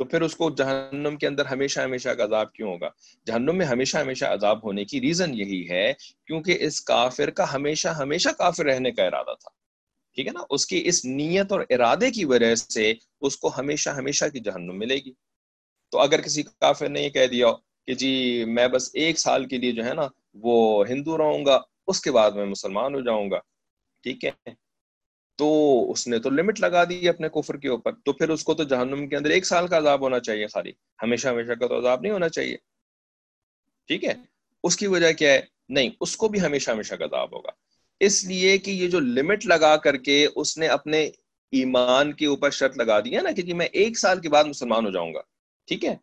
[0.00, 2.88] تو پھر اس کو جہنم کے اندر ہمیشہ ہمیشہ کا عذاب کیوں ہوگا؟
[3.26, 5.92] جہنم میں ہمیشہ ہمیشہ عذاب ہونے کی ریزن یہی ہے
[6.26, 9.50] کیونکہ اس کافر کا ہمیشہ ہمیشہ کافر رہنے کا ارادہ تھا،
[10.16, 13.90] ٹھیک ہے نا؟ اس کی اس نیت اور ارادے کی وجہ سے اس کو ہمیشہ
[13.90, 15.12] ہمیشہ کی جہنم ملے گی۔
[15.92, 17.46] تو اگر کسی کافر نے یہ کہہ دیا
[17.88, 20.06] کہ جی میں بس ایک سال کے لیے جو ہے نا
[20.42, 23.38] وہ ہندو رہوں گا، اس کے بعد میں مسلمان ہو جاؤں گا،
[24.04, 24.30] ٹھیک ہے؟
[25.38, 28.54] تو اس نے تو لمٹ لگا دی اپنے کفر کے اوپر۔ تو پھر اس کو
[28.54, 30.72] تو جہنم کے اندر ایک سال کا عذاب ہونا چاہیے خالی۔
[31.02, 32.56] ہمیشہ ہمیشہ کا تو عذاب نہیں ہونا چاہیے۔
[33.86, 34.14] ٹھیک ہے؟
[34.62, 37.50] اس کی وجہ کیا ہے؟ نہیں، اس کو بھی ہمیشہ ہمیشہ کا عذاب ہوگا۔
[38.00, 41.04] اس لیے کہ یہ جو لمٹ لگا کر کے اس نے اپنے
[41.52, 44.44] ایمان کے اوپر شرط لگا دی ہے نا کہ جی میں ایک سال کے بعد
[44.44, 45.20] مسلمان ہو جاؤں گا۔
[45.66, 45.96] ٹھیک ہے؟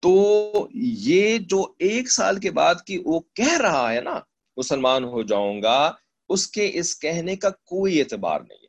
[0.00, 4.20] تو یہ جو ایک سال کے بعد کی وہ کہہ رہا ہے نا،
[4.56, 5.92] مسلمان ہو جاؤں گا،
[6.28, 8.61] اس کے اس کہنے کا کوئی اعتبار نہیں۔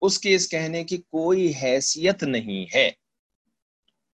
[0.00, 2.90] اس کے اس کہنے کی کوئی حیثیت نہیں ہے۔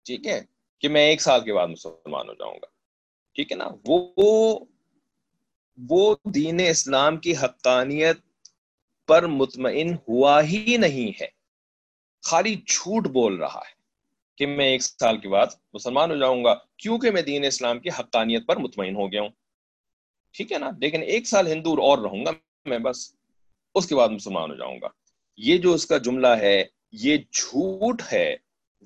[0.05, 0.41] ٹھیک ہے؟
[0.79, 2.65] کہ میں ایک سال کے بعد مسلمان ہو جاؤں گا۔
[3.35, 4.59] ٹھیک ہے نا؟ وہ
[5.89, 8.17] وہ دین اسلام کی حقانیت
[9.07, 11.27] پر مطمئن ہوا ہی نہیں ہے۔
[12.23, 13.73] خالی جھوٹ بول رہا ہے
[14.37, 17.89] کہ میں ایک سال کے بعد مسلمان ہو جاؤں گا کیونکہ میں دین اسلام کی
[17.89, 19.29] حقانیت پر مطمئن ہو گیا ہوں۔
[20.31, 22.31] ٹھیک ہے نا؟ لیکن ایک سال ہندو اور رہوں گا
[22.65, 23.15] میں بس،
[23.75, 24.87] اس کے بعد مسلمان ہو جاؤں گا۔
[25.43, 28.35] یہ جو اس کا جملہ ہے، یہ جھوٹ ہے،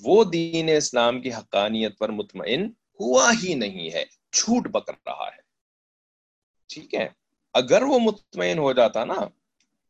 [0.04, 5.42] وہ دین اسلام کی حقانیت پر مطمئن ہوا ہی نہیں ہے، جھوٹ بکر رہا ہے۔
[6.68, 7.08] ٹھیک ہے؟
[7.54, 9.16] اگر وہ مطمئن ہو جاتا نا،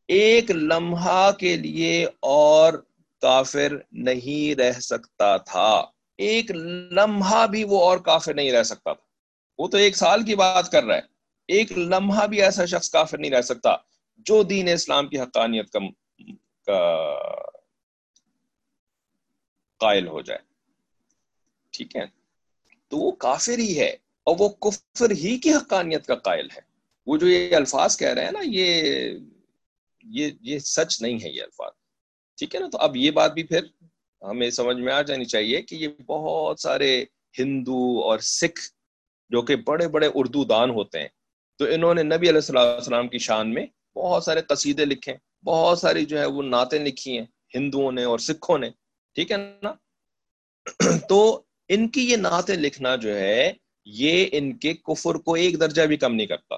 [0.07, 2.73] ایک لمحہ کے لیے اور
[3.21, 5.85] کافر نہیں رہ سکتا تھا۔
[6.17, 6.51] ایک
[6.91, 9.05] لمحہ بھی وہ اور کافر نہیں رہ سکتا تھا۔
[9.57, 11.01] وہ تو ایک سال کی بات کر رہا ہے۔
[11.47, 13.75] ایک لمحہ بھی ایسا شخص کافر نہیں رہ سکتا
[14.17, 15.79] جو دین اسلام کی حقانیت کا
[19.77, 20.39] قائل ہو جائے۔
[21.69, 22.01] ٹھیک ہے؟
[22.87, 23.89] تو وہ کافر ہی ہے
[24.23, 26.61] اور وہ کفر ہی کی حقانیت کا قائل ہے۔
[27.07, 28.83] وہ جو یہ الفاظ کہہ رہے ہیں نا، یہ
[30.03, 31.71] یہ یہ سچ نہیں ہے یہ الفاظ۔
[32.37, 33.65] ٹھیک ہے نا؟ تو اب یہ بات بھی پھر
[34.21, 37.05] ہمیں سمجھ میں آ جانی چاہیے کہ یہ بہت سارے
[37.39, 38.59] ہندو اور سکھ
[39.29, 41.07] جو کہ بڑے بڑے اردو دان ہوتے ہیں،
[41.55, 45.13] تو انہوں نے نبی علیہ السلام السلام کی شان میں بہت سارے قصیدے لکھے۔
[45.45, 47.25] بہت ساری جو ہے وہ نعتیں لکھی ہیں،
[47.55, 48.69] ہندوؤں نے اور سکھوں نے،
[49.13, 49.73] ٹھیک ہے نا؟
[51.09, 53.53] تو ان کی یہ نعتیں لکھنا جو ہے،
[53.85, 56.55] یہ ان کے کفر کو ایک درجہ بھی کم نہیں کرتا۔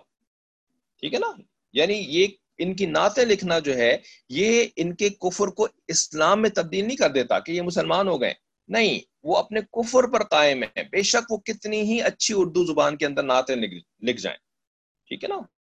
[1.00, 1.42] ٹھیک ہے نا؟
[1.74, 2.28] یعنی یہ
[2.58, 3.98] ان کی نعتیں لکھنا جو ہے،
[4.30, 8.22] یہ ان کے کفر کو اسلام میں تبدیل نہیں کر دیتا کہ یہ مسلمان ہو
[8.22, 8.34] گئے۔
[8.68, 12.98] نہیں، وہ اپنے کفر پر قائم ہے بے شک وہ کتنی ہی اچھی اردو زبان
[12.98, 13.56] کے اندر نعتیں
[14.02, 14.38] لکھ جائیں۔
[15.08, 15.57] ٹھیک ہے نا؟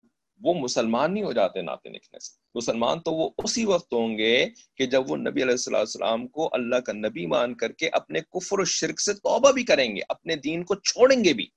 [0.44, 4.46] وہ مسلمان نہیں ہو جاتے نعتیں لکھنے سے۔ مسلمان تو وہ اسی وقت ہوں گے
[4.76, 8.60] کہ جب وہ نبی علیہ السلام کو اللہ کا نبی مان کر کے اپنے کفر
[8.60, 11.48] و شرک سے توبہ بھی کریں گے، اپنے دین کو چھوڑیں گے بھی۔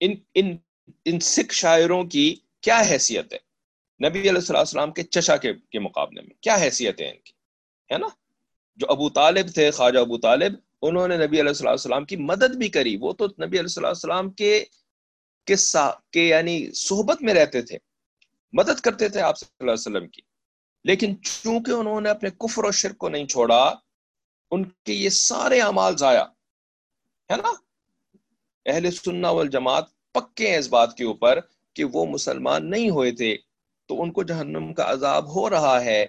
[0.00, 0.56] ان ان
[1.04, 3.38] ان سکھ شاعروں کی کیا حیثیت ہے؟
[4.08, 7.32] نبی علیہ السلام کے چشا کے کے مقابلے میں کیا حیثیت ہے ان کی؟
[7.94, 8.06] ہے نا؟
[8.76, 10.52] جو ابو طالب تھے، خواجہ ابو طالب،
[10.82, 14.64] انہوں نے نبی علیہ السلام کی مدد بھی کری۔ وہ تو نبی علیہ السلام کے
[16.10, 17.78] کے یعنی صحبت میں رہتے تھے۔
[18.52, 20.22] مدد کرتے تھے آپ صلی اللہ علیہ وسلم کی۔
[20.84, 23.74] لیکن چونکہ انہوں نے اپنے کفر و شرک کو نہیں چھوڑا،
[24.50, 26.24] ان کے یہ سارے اعمال ضائع۔
[27.32, 27.52] ہے نا؟
[28.66, 31.40] اہل سننا والجماعت پکے ہیں اس بات کے اوپر
[31.74, 33.36] کہ وہ مسلمان نہیں ہوئے تھے،
[33.86, 36.06] تو ان کو جہنم کا عذاب ہو رہا ہے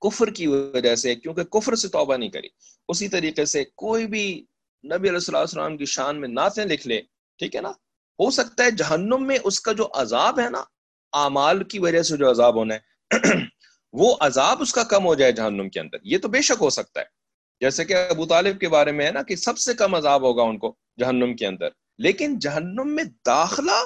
[0.00, 2.48] کفر کی وجہ سے، کیونکہ کفر سے توبہ نہیں کری۔
[2.88, 4.46] اسی طریقے سے کوئی بھی
[4.84, 7.02] نبی علیہ اللہ السلام کی شان میں نعتیں لکھ لے،
[7.38, 7.70] ٹھیک ہے نا؟
[8.18, 10.64] ہو سکتا ہے جہنم میں اس کا جو عذاب ہے نا
[11.12, 12.80] اعمال کی وجہ سے جو عذاب ہونا ہے،
[13.92, 16.70] وہ عذاب اس کا کم ہو جائے جہنم کے اندر۔ یہ تو بے شک ہو
[16.70, 17.04] سکتا ہے۔
[17.60, 20.42] جیسے کہ ابو طالب کے بارے میں ہے نا کہ سب سے کم عذاب ہوگا
[20.42, 23.84] ان کو جہنم کے اندر۔ لیکن جہنم میں داخلہ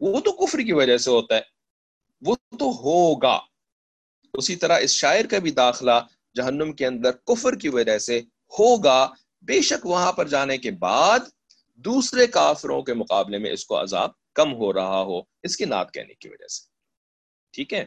[0.00, 1.40] وہ تو کفر کی وجہ سے ہوتا ہے۔
[2.26, 3.38] وہ تو ہوگا۔
[4.34, 5.90] اسی طرح اس شاعر کا بھی داخلہ
[6.34, 8.18] جہنم کے اندر کفر کی وجہ سے
[8.58, 9.10] ہوگا۔
[9.42, 11.18] بے شک وہاں پر جانے کے بعد
[11.74, 15.94] دوسرے کافروں کے مقابلے میں اس کو عذاب کم ہو رہا ہو، اس کی نعت
[15.94, 16.68] کہنے کی وجہ سے۔
[17.52, 17.84] ٹھیک ہے؟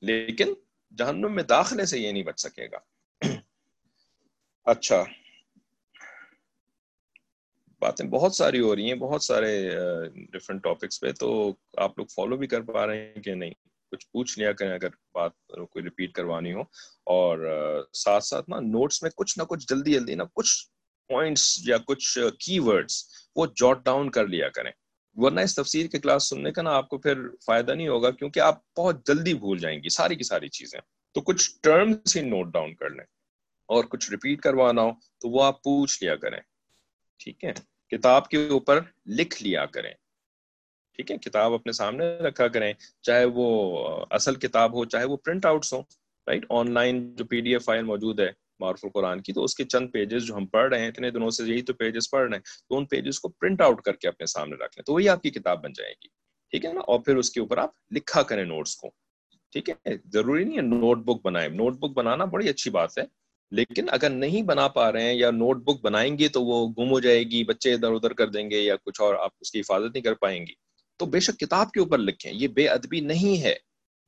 [0.00, 0.54] لیکن
[0.96, 2.78] جہنم میں داخلے سے یہ نہیں بچ سکے گا۔
[4.64, 5.04] اچھا۔
[7.78, 9.70] باتیں بہت ساری ہو رہی ہیں، بہت سارے
[10.30, 13.50] ڈفرینٹ ٹاپکس پہ، تو آپ لوگ فالو بھی کر پا رہے ہیں کہ نہیں؟
[13.90, 16.60] کچھ پوچھ لیا کریں اگر بات کوئی ریپیٹ کروانی ہو۔
[17.04, 17.38] اور
[17.92, 20.68] ساتھ ساتھ نا نوٹس میں کچھ نہ کچھ جلدی جلدی نا، کچھ
[21.08, 24.72] پوائنٹس یا کچھ کی ورڈس وہ جاٹ ڈاؤن کر لیا کریں۔
[25.16, 28.40] ورنہ اس تفسیر کے کلاس سننے کا نا آپ کو پھر فائدہ نہیں ہوگا کیونکہ
[28.40, 30.80] آپ بہت جلدی بھول جائیں گی، ساری کی ساری چیزیں۔
[31.12, 33.04] تو کچھ ٹرمز ہی نوٹ ڈاؤن کر لیں
[33.66, 34.90] اور کچھ ریپیٹ کروانا ہو
[35.20, 36.40] تو وہ آپ پوچھ لیا کریں۔
[37.18, 37.52] ٹھیک ہے؟
[37.96, 39.94] کتاب کے اوپر لکھ لیا کریں۔
[40.96, 43.78] ٹھیک ہے؟ کتاب اپنے سامنے رکھا کریں، چاہے وہ
[44.10, 45.82] اصل کتاب ہو، چاہے وہ پرنٹ آؤٹس ہوں
[46.26, 49.54] رائٹ آن لائن جو پی ڈی ایف فائل موجود ہے معرف القرآن کی، تو اس
[49.54, 52.28] کے چند پیجز جو ہم پڑھ رہے ہیں، اتنے دنوں سے یہی تو پیجز پڑھ
[52.28, 54.92] رہے ہیں، تو ان پیجز کو پرنٹ آؤٹ کر کے اپنے سامنے رکھ لیں، تو
[54.92, 56.08] وہی آپ کی کتاب بن جائے گی،
[56.52, 58.90] ٹھیک ہے نا؟ اور پھر اس کے اوپر آپ لکھا کریں نوٹس کو،
[59.52, 63.04] ٹھیک ہے؟ ضروری نہیں ہے نوٹ بک بنائیں، نوٹ بک بنانا بڑی اچھی بات ہے،
[63.52, 66.90] لیکن اگر نہیں بنا پا رہے ہیں یا نوٹ بک بنائیں گے تو وہ گم
[66.90, 69.60] ہو جائے گی، بچے ادھر ادھر کر دیں گے یا کچھ اور آپ اس کی
[69.60, 70.54] حفاظت نہیں کر پائیں گی،
[71.00, 73.54] تو بے شک کتاب کے اوپر لکھیں، یہ بے ادبی نہیں ہے۔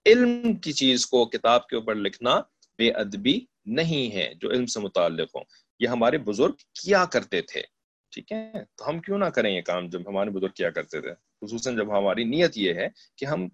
[0.07, 2.41] علم کی چیز کو کتاب کے اوپر لکھنا
[2.79, 5.45] بے ادبی نہیں ہے جو علم سے متعلق ہوں۔
[5.81, 6.53] یہ ہمارے بزرگ
[6.83, 7.63] کیا کرتے تھے؟
[8.11, 11.11] ٹھیک ہے؟ تو ہم کیوں نہ کریں یہ کام جب ہمارے بزرگ کیا کرتے تھے؟
[11.41, 13.49] خصوصاً جب ہماری نیت یہ ہے کہ ہم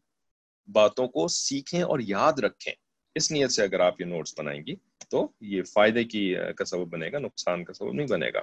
[0.72, 2.74] باتوں کو سیکھیں اور یاد رکھیں۔
[3.14, 4.74] اس نیت سے اگر آپ یہ نوٹس بنائیں گی
[5.10, 8.40] تو یہ فائدے کی کا سبب بنے گا، نقصان کا سبب نہیں بنے گا۔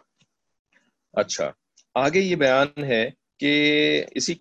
[1.14, 1.52] اچھا
[1.96, 3.10] آگے یہ بیان ہے
[3.40, 4.34] کہ اسی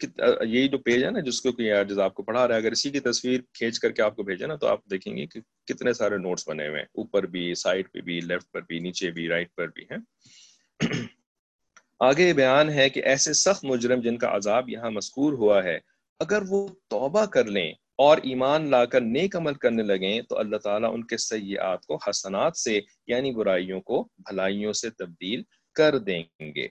[0.42, 1.50] یہی جو پیج ہے نا، جس کو
[1.88, 4.22] جس آپ کو پڑھا رہا ہے، اگر اسی کی تصویر کھینچ کر کے آپ کو
[4.22, 7.54] بھیجے نا، تو آپ دیکھیں گے کہ کتنے سارے نوٹس بنے ہوئے ہیں۔ اوپر بھی
[7.54, 9.98] سائڈ پہ بھی لیفٹ پر بھی، نیچے بھی رائٹ پر بھی ہیں۔
[12.00, 15.78] آگے بیان ہے کہ ایسے سخت مجرم جن کا عذاب یہاں مذکور ہوا ہے،
[16.20, 20.56] اگر وہ توبہ کر لیں اور ایمان لا کر نیک عمل کرنے لگیں، تو اللہ
[20.56, 25.42] تعالیٰ ان کے سیئات کو، حسنات سے یعنی برائیوں کو، بھلائیوں سے تبدیل
[25.74, 26.68] کر دیں گے۔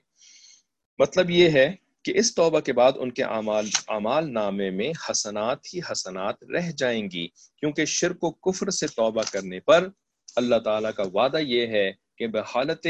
[0.98, 1.74] مطلب یہ ہے
[2.08, 6.70] کہ اس توبہ کے بعد ان کے اعمال اعمال نامے میں حسنات ہی حسنات رہ
[6.70, 9.88] جائیں گی، کیونکہ شرک و کفر سے توبہ کرنے پر
[10.36, 12.86] اللہ تعالیٰ کا وعدہ یہ ہے کہ بحالت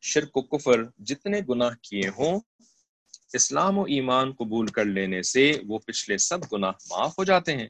[0.00, 2.40] شرک و کفر جتنے گناہ کیے ہوں،
[3.32, 7.68] اسلام و ایمان قبول کر لینے سے وہ پچھلے سب گناہ معاف ہو جاتے ہیں۔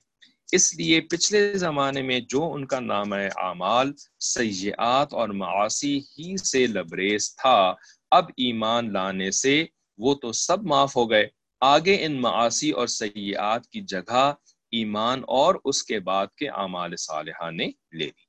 [0.53, 6.67] اس لیے پچھلے زمانے میں جو ان کا نام اعمال سیاحت اور معاشی ہی سے
[6.67, 7.75] لبریز تھا۔
[8.11, 9.67] اب ایمان لانے سے
[10.01, 11.29] وہ تو سب معاف ہو گئے۔
[11.61, 14.33] آگے ان معاشی اور سیاحت کی جگہ
[14.71, 18.25] ایمان اور اس کے بعد کے اعمال صالحہ نے لے لی۔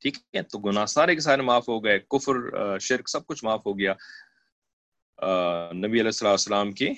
[0.00, 3.66] ٹھیک ہے، تو گناہ سارے کے سارے معاف ہو گئے، کفر شرک سب کچھ معاف
[3.66, 3.94] ہو گیا۔
[5.72, 6.88] نبی علیہ السلام کی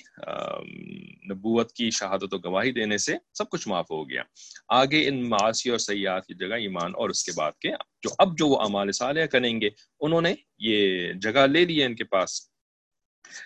[1.30, 4.22] نبوت کی شہادت و گواہی دینے سے سب کچھ معاف ہو گیا۔
[4.68, 7.70] آگے ان معاشی اور سیاحت کی جگہ ایمان اور اس کے بعد کے
[8.02, 9.68] جو، اب جو وہ اعمال صالح کریں گے،
[10.00, 12.55] انہوں نے یہ جگہ لے لی ہے ان کے پاس۔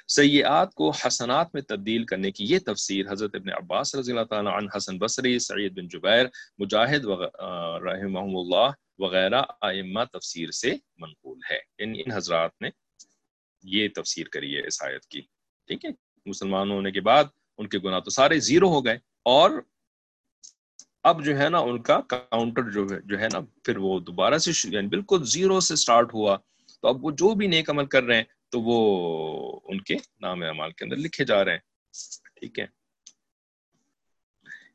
[0.08, 4.56] سیاحت کو حسنات میں تبدیل کرنے کی یہ تفسیر حضرت ابن عباس رضی اللہ تعالیٰ
[4.56, 6.26] عنہ، حسن بصری، سعید بن جبیر،
[6.58, 7.04] مجاہد
[7.84, 12.70] رحمہ اللہ وغیرہ آئمہ تفسیر سے منقول ہے۔ یعنی ان حضرات نے
[13.62, 15.20] یہ تفسیر کری ہے اس آیت کی۔
[15.66, 15.90] ٹھیک ہے؟
[16.26, 17.24] مسلمان ہونے کے بعد
[17.58, 19.50] ان کے گناہ تو سارے زیرو ہو گئے اور
[21.02, 24.38] اب جو ہے نا ان کا کاؤنٹر جو ہے جو ہے نا پھر وہ دوبارہ
[24.38, 26.36] سے یعنی بالکل زیرو سے سٹارٹ ہوا۔
[26.80, 30.42] تو اب وہ جو بھی نیک عمل کر رہے ہیں تو وہ ان کے نام
[30.42, 31.58] اعمال کے اندر لکھے جا رہے ہیں۔
[32.40, 32.66] ٹھیک ہے۔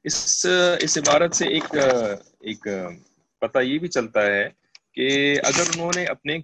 [0.03, 0.45] اس
[0.80, 1.63] اس عبارت سے ایک
[2.39, 2.67] ایک
[3.39, 4.49] پتہ یہ بھی چلتا ہے
[4.93, 6.38] کہ اگر انہوں نے اپنے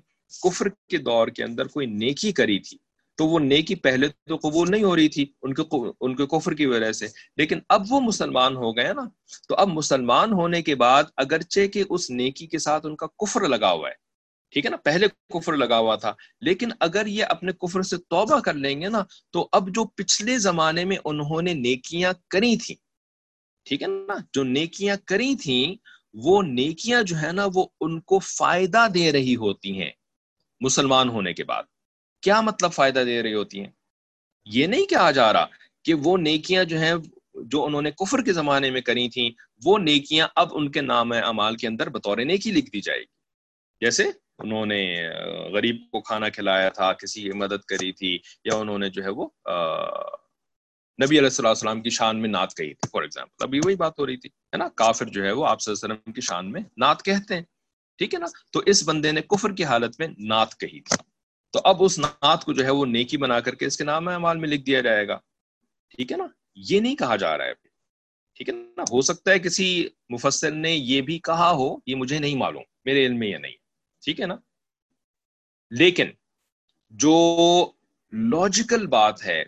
[0.44, 2.78] کفر کے دور کے اندر کوئی نیکی کری تھی،
[3.16, 5.62] تو وہ نیکی پہلے تو قبول نہیں ہو رہی تھی ان کے
[6.02, 7.08] ان کے کفر کی وجہ سے۔
[7.38, 9.02] لیکن اب وہ مسلمان ہو گئے نا،
[9.48, 13.48] تو اب مسلمان ہونے کے بعد اگرچہ کہ اس نیکی کے ساتھ ان کا کفر
[13.48, 14.11] لگا ہوا ہے
[14.52, 18.40] ٹھیک ہے نا، پہلے کفر لگا ہوا تھا۔ لیکن اگر یہ اپنے کفر سے توبہ
[18.40, 22.76] کر لیں گے نا، تو اب جو پچھلے زمانے میں انہوں نے نیکیاں کری تھیں،
[23.66, 25.76] ٹھیک ہے نا، جو نیکیاں کری تھیں،
[26.14, 29.92] وہ نیکیاں جو ہے نا، وہ ان کو فائدہ دے رہی ہوتی ہیں
[30.60, 31.64] مسلمان ہونے کے بعد۔
[32.22, 33.72] کیا مطلب فائدہ دے رہی ہوتی ہیں؟
[34.46, 35.46] یہ نہیں کہا جا رہا
[35.84, 36.94] کہ وہ نیکیاں جو ہیں،
[37.34, 39.30] جو انہوں نے کفر کے زمانے میں کری تھیں،
[39.66, 43.21] وہ نیکیاں اب ان کے نام اعمال کے اندر بطور نیکی لکھ دی جائے گی۔
[43.82, 44.10] جیسے
[44.40, 45.10] انہوں نے
[45.54, 49.10] غریب کو کھانا کھلایا تھا، کسی کی مدد کری تھی، یا انہوں نے جو ہے
[49.10, 49.28] وہ
[51.04, 54.00] نبی علیہ السلام السلام کی شان میں نعت کہی تھی فار ایگزامپل ابھی وہی بات
[54.00, 56.22] ہو رہی تھی، ہے نا؟ کافر جو ہے وہ آپ صلی اللہ علیہ وسلم کی
[56.22, 57.42] شان میں نعت کہتے ہیں،
[57.98, 60.98] ٹھیک ہے نا؟ تو اس بندے نے کفر کی حالت میں نعت کہی تھی۔
[61.52, 64.08] تو اب اس نعت کو جو ہے وہ نیکی بنا کر کے اس کے نام
[64.08, 65.20] اعمال میں لکھ دیا جائے گا۔
[65.90, 67.54] ٹھیک ہے نا؟ یہ نہیں کہا جا رہا ہے۔
[68.36, 72.20] ٹھیک ہے نا؟ ہو سکتا ہے کسی مفسر نے یہ بھی کہا ہو، یہ مجھے
[72.20, 73.61] نہیں معلوم، میرے علم میں یہ نہیں۔
[74.02, 74.36] ٹھیک ہے نا؟
[75.70, 76.06] لیکن
[76.90, 77.72] جو
[78.12, 79.44] لاجیکل بات ہے،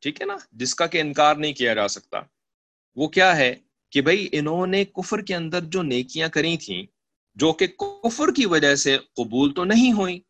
[0.00, 2.20] ٹھیک ہے نا؟ جس کا کہ انکار نہیں کیا جا سکتا۔
[2.96, 3.54] وہ کیا ہے
[3.90, 6.86] کہ بھائی انہوں نے کفر کے اندر جو نیکیاں کری تھیں،
[7.34, 10.20] جو کہ کفر کی وجہ سے قبول تو نہیں ہوئی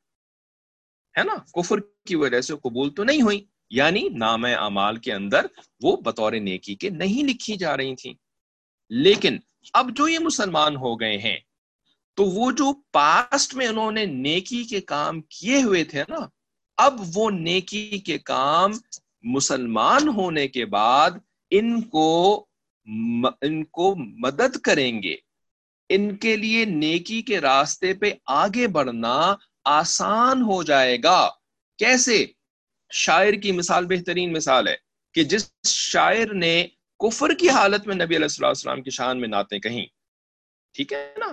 [1.19, 5.47] ہے نا؟ کفر کی وجہ سے قبول تو نہیں ہوئی یعنی نام اعمال کے اندر
[5.83, 8.15] وہ بطور نیکی کے نہیں لکھی جا رہی تھیں۔
[8.91, 9.39] لیکن
[9.73, 11.37] اب جو یہ مسلمان ہو گئے ہیں
[12.15, 16.17] تو وہ جو پاسٹ میں انہوں نے نیکی کے کام کیے ہوئے تھے نا،
[16.77, 18.71] اب وہ نیکی کے کام
[19.23, 21.11] مسلمان ہونے کے بعد
[21.51, 22.47] ان کو
[23.41, 25.17] ان کو مدد کریں گے۔
[25.89, 31.29] ان کے لیے نیکی کے راستے پہ آگے بڑھنا آسان ہو جائے گا۔
[31.79, 32.27] کیسے؟
[32.93, 34.77] شاعر کی مثال، بہترین مثال ہے
[35.15, 36.67] کہ جس شاعر نے
[36.99, 39.87] کفر کی حالت میں نبی علیہ السلام کی شان میں نعتیں کہیں،
[40.75, 41.27] ٹھیک ہے نا؟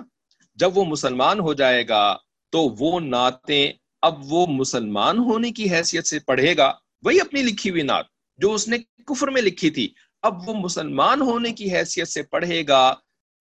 [0.60, 2.16] جب وہ مسلمان ہو جائے گا
[2.52, 7.70] تو وہ نعتیں اب وہ مسلمان ہونے کی حیثیت سے پڑھے گا۔ وہی اپنی لکھی
[7.70, 8.06] ہوئی نعت
[8.38, 12.64] جو اس نے کفر میں لکھی تھی۔ اب وہ مسلمان ہونے کی حیثیت سے پڑھے
[12.68, 12.94] گا،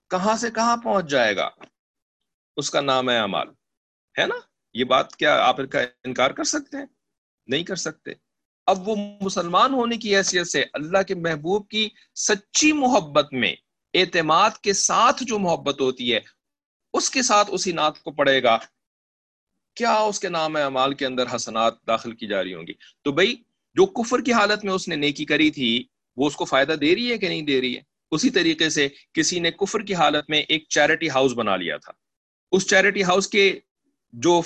[0.09, 1.49] کہاں سے کہاں پہنچ جائے گا؟
[2.57, 3.47] اس کا نام ہے امال
[4.20, 4.36] ہے نا؟
[4.74, 6.86] یہ بات کیا آپ کا انکار کر سکتے ہیں؟
[7.47, 8.11] نہیں کر سکتے۔
[8.65, 13.55] اب وہ مسلمان ہونے کی حیثیت سے اللہ کے محبوب کی سچی محبت میں،
[13.93, 16.38] اعتماد کے ساتھ جو محبت ہوتی ہے
[16.93, 18.57] اس کے ساتھ اسی نعت کو پڑھے گا۔
[19.75, 23.11] کیا اس کے نام امال کے اندر حسنات داخل کی جا رہی ہوں گی؟ تو
[23.11, 23.35] بھائی،
[23.75, 25.83] جو کفر کی حالت میں اس نے نیکی کری تھی،
[26.17, 27.81] وہ اس کو فائدہ دے رہی ہے کہ نہیں دے رہی ہے؟
[28.11, 31.91] اسی طریقے سے کسی نے کفر کی حالت میں ایک چیریٹی ہاؤس بنا لیا تھا۔
[32.51, 33.59] اس چیریٹی ہاؤس کے
[34.13, 34.41] جو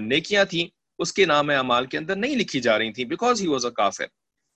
[0.00, 0.66] نیکیاں تھیں،
[0.98, 3.70] اس کے نام اعمال کے اندر نہیں لکھی جا رہی تھیں بیکاز ہی واز اے
[3.70, 4.06] کافر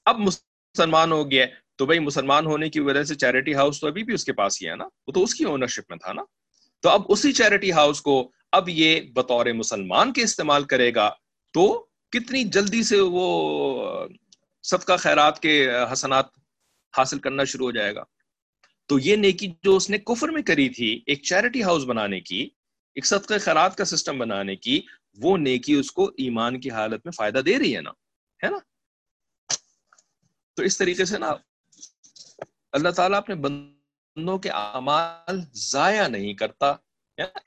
[0.04, 4.02] اب مسلمان ہو گیا، تو بھائی، مسلمان ہونے کی وجہ سے چیریٹی ہاؤس تو ابھی
[4.02, 6.22] بھی اس کے پاس ہی ہے نا؟ وہ تو اس کی اونرشپ میں تھا نا؟
[6.82, 11.10] تو اب اسی چیریٹی ہاؤس کو اب یہ بطور مسلمان کے استعمال کرے گا
[11.52, 14.06] تو کتنی جلدی سے وہ
[14.62, 16.26] صدقہ خیرات کے حسنات
[16.98, 18.04] حاصل کرنا شروع ہو جائے گا۔
[18.86, 22.48] تو یہ نیکی جو اس نے کفر میں کری تھی، ایک چیریٹی ہاؤس بنانے کی،
[22.94, 24.80] ایک صدقہ خیرات کا سسٹم بنانے کی،
[25.16, 27.90] وہ نیکی اس کو ایمان کی حالت میں فائدہ دے رہی ہے نا؟
[28.44, 28.58] ہے نا؟
[30.54, 31.34] تو اس طریقے سے نا
[32.72, 33.34] اللہ تعالیٰ اپنے
[34.16, 36.74] بندوں کے اعمال ضائع نہیں کرتا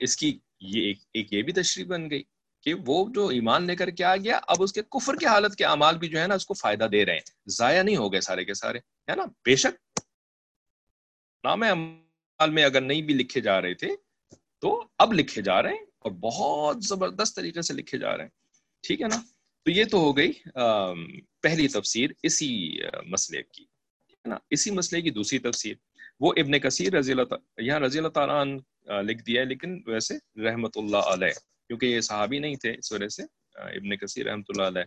[0.00, 2.22] اس کی یہ ایک ایک یہ بھی تشریح بن گئی
[2.62, 5.56] کہ وہ جو ایمان لے کر کے آ گیا، اب اس کے کفر کی حالت
[5.56, 8.12] کے اعمال بھی جو ہے نا اس کو فائدہ دے رہے ہیں۔ ضائع نہیں ہو
[8.12, 10.00] گئے سارے کے سارے، ہے نا؟ بے شک
[11.44, 13.88] نام اعمال میں اگر نہیں بھی لکھے جا رہے تھے،
[14.58, 18.30] تو اب لکھے جا رہے ہیں اور بہت زبردست طریقے سے لکھے جا رہے ہیں۔
[18.82, 19.16] ٹھیک ہے نا؟
[19.62, 20.32] تو یہ تو ہو گئی
[21.40, 23.64] پہلی تفسیر اسی مسئلے کی۔
[24.24, 25.74] نا؟ اسی مسئلے کی دوسری تفسیر۔
[26.20, 28.44] وہ ابن کثیر رضی اللہ یہاں رضی اللہ تعالیٰ
[29.04, 30.14] لکھ دیا ہے، لیکن ویسے
[30.44, 31.32] رحمت اللہ علیہ،
[31.68, 33.22] کیونکہ یہ صحابی نہیں تھے اس وجہ سے
[33.54, 34.84] ابن کثیر رحمت اللہ علیہ۔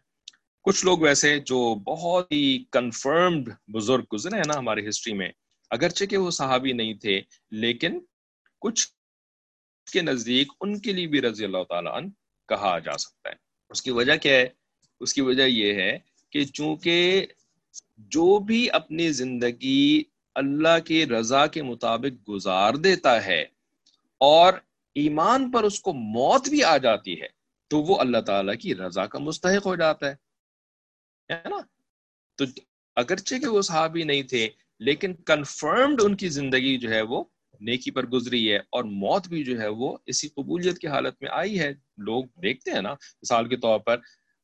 [0.66, 5.30] کچھ لوگ ویسے جو بہت ہی کنفرمڈ بزرگ گزرے ہیں نا ہماری ہسٹری میں،
[5.72, 7.20] اگرچہ کہ وہ صحابی نہیں تھے،
[7.64, 8.00] لیکن
[8.62, 8.88] کچھ
[9.88, 12.08] کے نزدیک ان کے لیے بھی رضی اللہ تعالیٰ عنہ
[12.50, 13.36] کہا جا سکتا ہے۔
[13.72, 14.48] اس کی وجہ کیا ہے؟
[15.02, 15.98] اس کی وجہ یہ ہے
[16.34, 17.26] کہ چونکہ
[18.12, 20.04] جو بھی اپنی زندگی
[20.40, 23.42] اللہ کی رضا کے مطابق گزار دیتا ہے
[24.20, 24.54] اور
[24.96, 27.28] ایمان پر اس کو موت بھی آ جاتی ہے،
[27.68, 30.16] تو وہ اللہ تعالیٰ کی رضا کا مستحق ہو جاتا ہے۔
[31.30, 31.60] نا؟
[32.38, 32.46] تو
[32.96, 37.24] اگرچہ کہ وہ صحابی نہیں تھے، لیکن کنفرمڈ ان کی زندگی جو ہے وہ
[37.62, 41.30] نیکی پر گزری ہے اور موت بھی جو ہے وہ اسی قبولیت کی حالت میں
[41.32, 43.98] آئی ہے۔ لوگ دیکھتے ہیں نا، مثال کے طور پر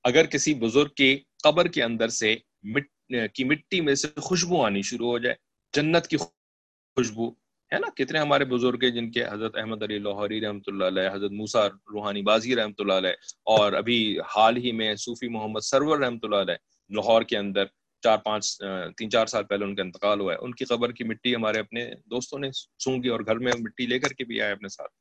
[0.04, 2.88] اگر کسی بزرگ کی قبر کے اندر سے مٹ،
[3.34, 5.36] کی مٹی میں سے خوشبو آنی شروع ہو جائے
[5.76, 7.30] جنت کی خوشبو
[7.72, 11.10] ہے نا؟ کتنے ہمارے بزرگ ہیں جن کے حضرت احمد علی لاہوری رحمۃ اللہ علیہ،
[11.14, 13.12] حضرت موسا روحانی بازی رحمۃ اللہ علیہ،
[13.56, 13.98] اور ابھی
[14.36, 16.56] حال ہی میں صوفی محمد سرور رحمۃ اللہ علیہ
[16.92, 17.66] لاہور کے اندر
[18.04, 18.58] چار پانچ
[18.98, 21.60] تین چار سال پہلے ان کا انتقال ہوا ہے۔ ان کی قبر کی مٹی ہمارے
[21.60, 22.50] اپنے دوستوں نے
[22.84, 24.92] سونگی اور گھر میں مٹی لے کر کے بھی آئے اپنے ساتھ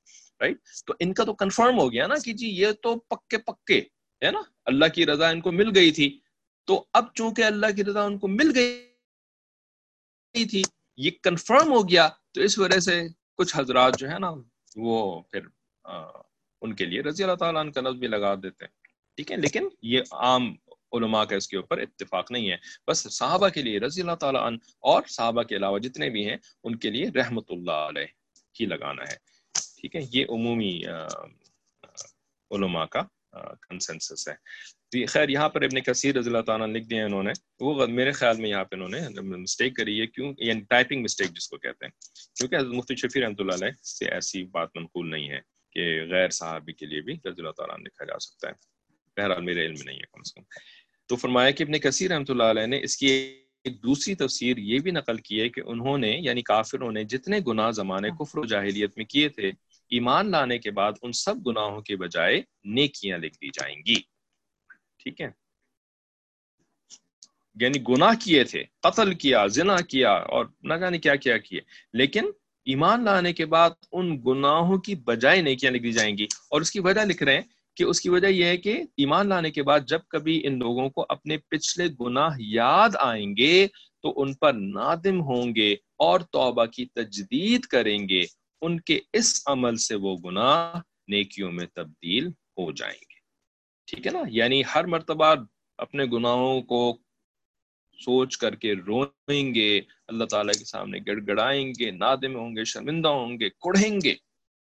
[0.40, 0.56] رائٹ
[0.86, 3.78] تو ان کا تو کنفرم ہو گیا نا کہ جی یہ تو پکے پکے،
[4.22, 6.08] ہے نا؟ اللہ کی رضا ان کو مل گئی تھی۔
[6.68, 8.72] تو اب چونکہ اللہ کی رضا ان کو مل گئی
[10.34, 10.62] نہیں تھی،
[10.96, 13.02] یہ کنفرم ہو گیا۔ تو اس وجہ سے
[13.38, 14.30] کچھ حضرات جو ہے نا،
[14.76, 15.42] وہ پھر
[16.62, 18.72] ان کے لیے رضی اللہ تعالیٰ عنہ کا نظم بھی لگا دیتے۔ ہیں
[19.16, 20.54] ٹھیک ہے، لیکن یہ عام
[20.92, 22.56] علماء کا اس کے اوپر اتفاق نہیں ہے۔
[22.86, 26.36] بس صحابہ کے لیے رضی اللہ تعالیٰ عنہ اور صحابہ کے علاوہ جتنے بھی ہیں،
[26.64, 28.06] ان کے لیے رحمت اللہ علیہ
[28.60, 29.16] ہی لگانا ہے۔
[29.80, 30.82] ٹھیک ہے، یہ عمومی
[32.50, 33.02] علماء کا
[33.68, 34.34] کنسنسس ہے۔
[35.06, 38.36] خیر یہاں پر ابن کثیر رضی اللہ تعالیٰ لکھ دیا انہوں نے۔ وہ میرے خیال
[38.36, 41.84] میں یہاں پہ انہوں نے مسٹیک کری ہے۔ کیوں؟ یعنی ٹائپنگ مسٹیک جس کو کہتے
[41.84, 41.92] ہیں۔
[42.34, 45.40] کیونکہ حضرت مفتی شفیع رحمۃ اللہ علیہ سے ایسی بات منقول نہیں ہے
[45.72, 48.52] کہ غیر صحابی کے لیے بھی رضی اللہ تعالیٰ لکھا جا سکتا ہے۔
[49.16, 50.42] بہرحال میرے علم نہیں ہے کم سے کم۔
[51.06, 53.06] تو فرمایا کہ ابن کثیر رحمۃ اللہ علیہ نے اس کی
[53.64, 57.38] ایک دوسری تفسیر یہ بھی نقل کی ہے کہ انہوں نے یعنی کافروں نے جتنے
[57.46, 59.48] گناہ زمانے کفر و جاہلیت میں کیے تھے
[59.90, 64.13] ایمان لانے کے بعد ان سب گناہوں کے بجائے نیکیاں لکھ دی جائیں گی۔
[65.04, 65.28] ٹھیک ہے۔
[67.60, 71.60] یعنی گناہ کیے تھے، قتل کیا، زنا کیا اور نہ جانے کیا کیا کیے۔
[71.92, 72.24] لیکن
[72.64, 76.70] ایمان لانے کے بعد ان گناہوں کی بجائے نیکیاں لکھ دی جائیں گی۔ اور اس
[76.70, 77.42] کی وجہ لکھ رہے ہیں
[77.76, 80.88] کہ اس کی وجہ یہ ہے کہ ایمان لانے کے بعد جب کبھی ان لوگوں
[80.90, 83.66] کو اپنے پچھلے گناہ یاد آئیں گے
[84.02, 88.22] تو ان پر نادم ہوں گے اور توبہ کی تجدید کریں گے۔
[88.62, 93.13] ان کے اس عمل سے وہ گناہ نیکیوں میں تبدیل ہو جائیں گے۔
[93.86, 95.34] ٹھیک ہے نا؟ یعنی ہر مرتبہ
[95.78, 96.98] اپنے گناہوں کو
[98.04, 102.64] سوچ کر کے روئیں گے، اللہ تعالیٰ کے سامنے گڑ گڑائیں گے، نادم ہوں گے،
[102.64, 104.14] شرمندہ ہوں گے کڑھیں گے۔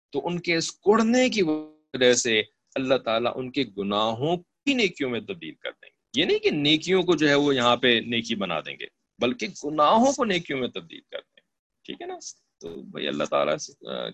[0.09, 2.41] تو ان کے اس کڑھنے کی وجہ سے
[2.75, 6.49] اللہ تعالیٰ ان کے گناہوں کی نیکیوں میں تبدیل کر دیں گے۔ یہ نہیں کہ
[6.49, 8.85] نیکیوں کو جو ہے وہ یہاں پہ نیکی بنا دیں گے،
[9.19, 12.15] بلکہ گناہوں کو نیکیوں میں تبدیل کر دیں۔ گے ٹھیک ہے نا؟
[12.61, 13.57] تو بھائی اللہ تعالیٰ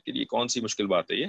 [0.05, 1.25] کے لیے کون سی مشکل بات ہے یہ؟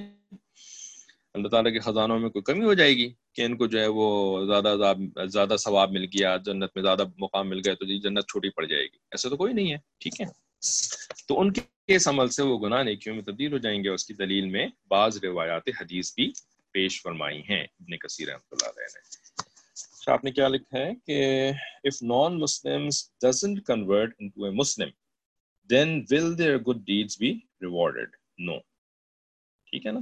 [1.35, 3.87] اللہ تعالیٰ کے خزانوں میں کوئی کمی ہو جائے گی؟ کہ ان کو جو ہے
[3.87, 4.93] وہ زیادہ
[5.27, 8.65] زیادہ ثواب مل گیا، جنت میں زیادہ مقام مل گیا تو جی جنت چھوٹی پڑ
[8.65, 10.27] جائے گی۔ ایسا تو کوئی نہیں ہے، ٹھیک ہے۔
[11.29, 14.05] تو ان کے اس عمل سے وہ گناہ نیکیوں میں تبدیل ہو جائیں گے۔ اس
[14.05, 16.33] کی دلیل میں بعض روایات حدیث بھی
[16.71, 19.01] پیش فرمائی ہیں۔ ابن کثیر رحمۃ اللہ علیہ نے۔
[19.73, 21.51] اچھا آپ نے کیا لکھا ہے کہ
[21.85, 22.89] if non Muslim
[23.23, 24.89] doesn't convert into a Muslim
[25.71, 28.59] then will their good deeds be rewarded no
[29.67, 30.01] ٹھیک ہے نا؟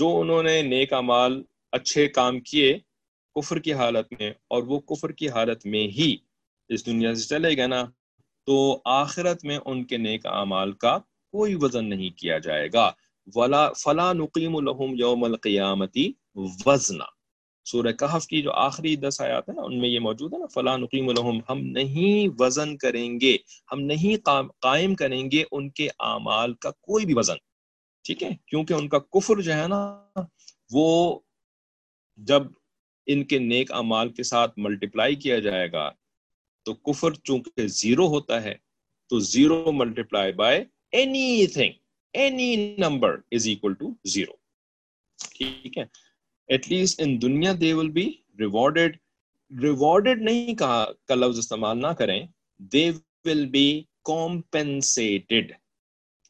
[0.00, 1.42] جو انہوں نے نیک امال،
[1.72, 2.78] اچھے کام کیے
[3.34, 6.16] کفر کی حالت میں اور وہ کفر کی حالت میں ہی
[6.68, 7.84] اس دنیا سے چلے گا نا،
[8.46, 10.98] تو آخرت میں ان کے نیک اعمال کا
[11.32, 12.90] کوئی وزن نہیں کیا جائے گا۔
[13.34, 17.04] ولا، فلا نقیم الحم یوم القیامتی وزنا۔
[17.64, 20.46] سورہ کہف کی جو آخری دس آیات ہیں نا ان میں یہ موجود ہے نا،
[20.46, 23.36] فلا نقیم الحم ہم نہیں وزن کریں گے،
[23.72, 24.28] ہم نہیں
[24.60, 27.49] قائم کریں گے ان کے اعمال کا کوئی بھی وزن۔
[28.10, 29.78] ٹھیک ہے؟ کیونکہ ان کا کفر جو ہے نا،
[30.70, 31.18] وہ
[32.18, 32.42] جب
[33.06, 35.88] ان کے نیک امال کے ساتھ ملٹیپلائی کیا جائے گا،
[36.66, 38.54] تو کفر چونکہ زیرو ہوتا ہے،
[39.10, 40.62] تو zero multiply by
[41.46, 41.72] anything
[42.14, 44.32] any number is equal to zero
[45.18, 45.84] ٹھیک ہے؟
[46.48, 48.06] ایٹ لیسٹ ان دنیا they will be
[48.38, 48.96] rewarded
[49.50, 52.20] rewarded نہیں کہا، کا لفظ استعمال نہ کریں
[52.72, 52.90] دے
[53.24, 55.52] ول بی کمپنسیٹڈ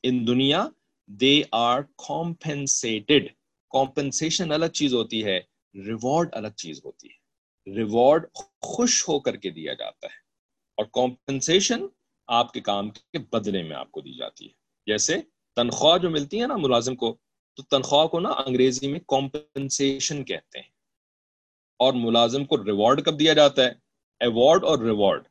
[0.02, 0.66] ان دنیا
[1.12, 3.28] دے آر کمپنسیٹڈ
[3.70, 5.40] کمپنسیشن الگ چیز ہوتی ہے
[5.74, 7.20] ریوارڈ الگ چیز ہوتی ہے۔
[7.74, 8.26] ریوارڈ
[8.60, 10.16] خوش ہو کر کے دیا جاتا ہے۔
[10.76, 11.86] اور کمپنسیشن
[12.26, 14.52] آپ کے کام کے بدلے میں آپ کو دی جاتی ہے۔
[14.86, 15.16] جیسے
[15.56, 17.16] تنخواہ جو ملتی ہے نا ملازم کو،
[17.56, 20.68] تو تنخواہ کو نا انگریزی میں کمپنسیشن کہتے ہیں۔
[21.76, 23.70] اور ملازم کو ریوارڈ کب دیا جاتا ہے؟
[24.20, 25.24] ایوارڈ اور ریوارڈ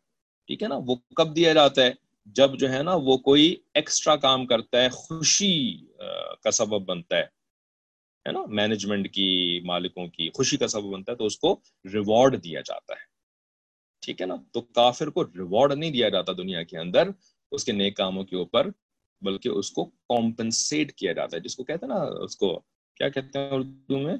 [0.47, 4.15] ٹھیک ہے نا؟ وہ کب دیا جاتا ہے؟ جب جو ہے نا وہ کوئی ایکسٹرا
[4.15, 5.85] کام کرتا ہے، خوشی
[6.43, 7.23] کا سبب بنتا ہے
[8.27, 11.59] ہے نا؟ مینجمنٹ کی، مالکوں کی خوشی کا سبب بنتا ہے تو اس کو
[11.93, 13.05] ریوارڈ دیا جاتا ہے۔
[14.01, 17.07] ٹھیک ہے نا؟ تو کافر کو ریوارڈ نہیں دیا جاتا دنیا کے اندر،
[17.51, 18.67] اس کے نیک کاموں کے اوپر،
[19.21, 22.59] بلکہ اس کو کمپنسیٹ کیا جاتا ہے۔ جس کو کہتے ہیں نا، اس کو
[22.95, 24.17] کیا کہتے ہیں اردو میں؟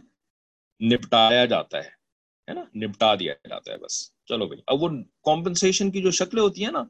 [0.82, 1.90] نپٹایا جاتا ہے
[2.48, 4.90] ہے نا؟ نپٹا دیا جاتا ہے بس۔ چلو بھائی، اب وہ
[5.24, 6.84] کمپنسیشن کی جو شکلیں ہوتی ہیں نا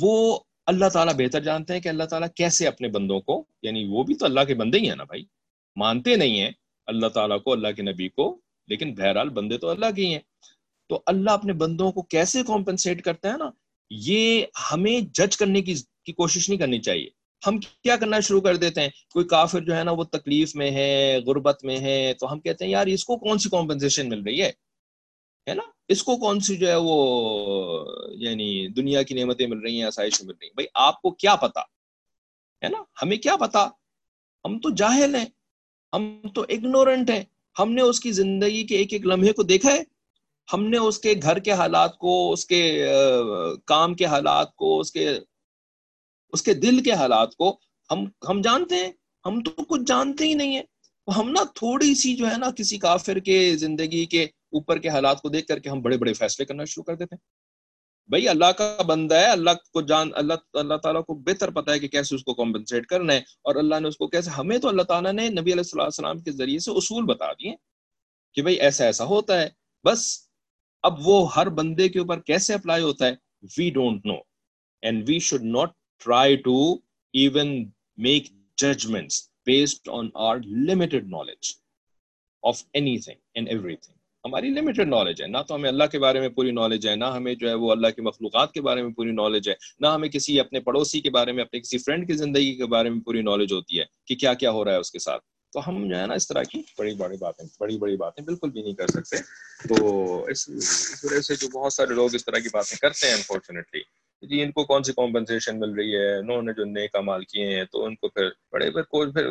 [0.00, 4.02] وہ اللہ تعالیٰ بہتر جانتے ہیں کہ اللہ تعالیٰ کیسے اپنے بندوں کو یعنی وہ
[4.02, 5.24] بھی تو اللہ کے بندے ہی ہیں نا بھائی،
[5.76, 6.50] مانتے نہیں ہیں
[6.86, 10.20] اللہ تعالیٰ کو، اللہ کے نبی کو، لیکن بہرحال بندے تو اللہ کے ہی ہیں۔
[10.88, 13.50] تو اللہ اپنے بندوں کو کیسے کمپنسیٹ کرتا ہے نا؟
[13.90, 14.42] یہ
[14.72, 15.74] ہمیں جج کرنے کی
[16.04, 17.08] کی کوشش نہیں کرنی چاہیے۔
[17.46, 20.70] ہم کیا کرنا شروع کر دیتے ہیں؟ کوئی کافر جو ہے نا وہ تکلیف میں
[20.70, 24.22] ہے، غربت میں ہے، تو ہم کہتے ہیں، یار اس کو کون سی کمپنسیشن مل
[24.22, 24.52] رہی ہے؟
[25.48, 29.76] ہے نا؟ اس کو کون سی جو ہے وہ یعنی دنیا کی نعمتیں مل رہی
[29.76, 31.60] ہیں آسائش مل رہی ہیں؟ بھائی، آپ کو کیا پتا؟
[32.62, 33.68] ہے نا؟ ہمیں کیا پتا؟
[34.44, 35.24] ہم تو جاہل ہیں،
[35.92, 37.24] ہم تو اگنورنٹ ہیں۔
[37.58, 39.82] ہم نے اس کی زندگی کے ایک ایک لمحے کو دیکھا ہے۔
[40.52, 42.86] ہم نے اس کے گھر کے حالات کو، اس کے
[43.64, 45.10] کام کے حالات کو، اس کے
[46.32, 47.58] اس کے دل کے حالات کو
[47.90, 48.92] ہم ہم جانتے ہیں۔
[49.26, 50.62] ہم تو کچھ جانتے ہی نہیں ہیں۔
[51.16, 54.26] ہم نا تھوڑی سی جو ہے نا کسی کافر کے زندگی کے
[54.56, 57.14] اوپر کے حالات کو دیکھ کر کے ہم بڑے بڑے فیصلے کرنا شروع کر دیتے
[57.14, 57.24] ہیں۔
[58.10, 61.78] بھائی اللہ کا بندہ ہے، اللہ کو جان، اللہ اللہ تعالیٰ کو بہتر پتا ہے
[61.78, 64.68] کہ کیسے اس کو کمپنسیٹ کرنا ہے اور اللہ نے اس کو کیسے، ہمیں تو
[64.68, 67.54] اللہ تعالیٰ نے نبی علیہ السلام السلام کے ذریعے سے اصول بتا دیے
[68.36, 69.48] کہ بھائی ایسا ایسا ہوتا ہے۔
[69.84, 70.04] بس
[70.84, 73.14] اب وہ ہر بندے کے اوپر کیسے اپلائی ہوتا ہے؟
[73.58, 74.16] We don't know
[74.82, 75.72] and we should not
[76.04, 76.56] try to
[77.14, 77.52] even
[77.98, 79.12] make judgment
[79.46, 80.36] based on our
[80.68, 81.52] limited knowledge
[82.42, 82.62] of
[82.98, 83.95] anything and everything
[84.26, 87.04] ہماری لمیٹڈ نالج ہے۔ نہ تو ہمیں اللہ کے بارے میں پوری نالج ہے، نہ
[87.04, 90.08] ہمیں جو ہے وہ اللہ کی مخلوقات کے بارے میں پوری نالج ہے، نہ ہمیں
[90.08, 93.22] کسی اپنے پڑوسی کے بارے میں، اپنے کسی فرینڈ کی زندگی کے بارے میں پوری
[93.22, 95.98] نالج ہوتی ہے کہ کیا کیا ہو رہا ہے اس کے ساتھ۔ تو ہم جو
[95.98, 98.86] ہے نا اس طرح کی بڑی بڑی باتیں، بڑی بڑی باتیں بالکل بھی نہیں کر
[98.86, 99.16] سکتے۔
[99.68, 100.48] تو اس
[101.04, 103.80] وجہ سے جو بہت سارے لوگ اس طرح کی باتیں کرتے ہیں انفارچونیٹلی
[104.26, 107.56] جی ان کو کون سی کمپنسیشن مل رہی ہے؟ انہوں نے جو نئے کمال کیے
[107.56, 109.30] ہیں، تو ان کو پھر بڑے پھر پھر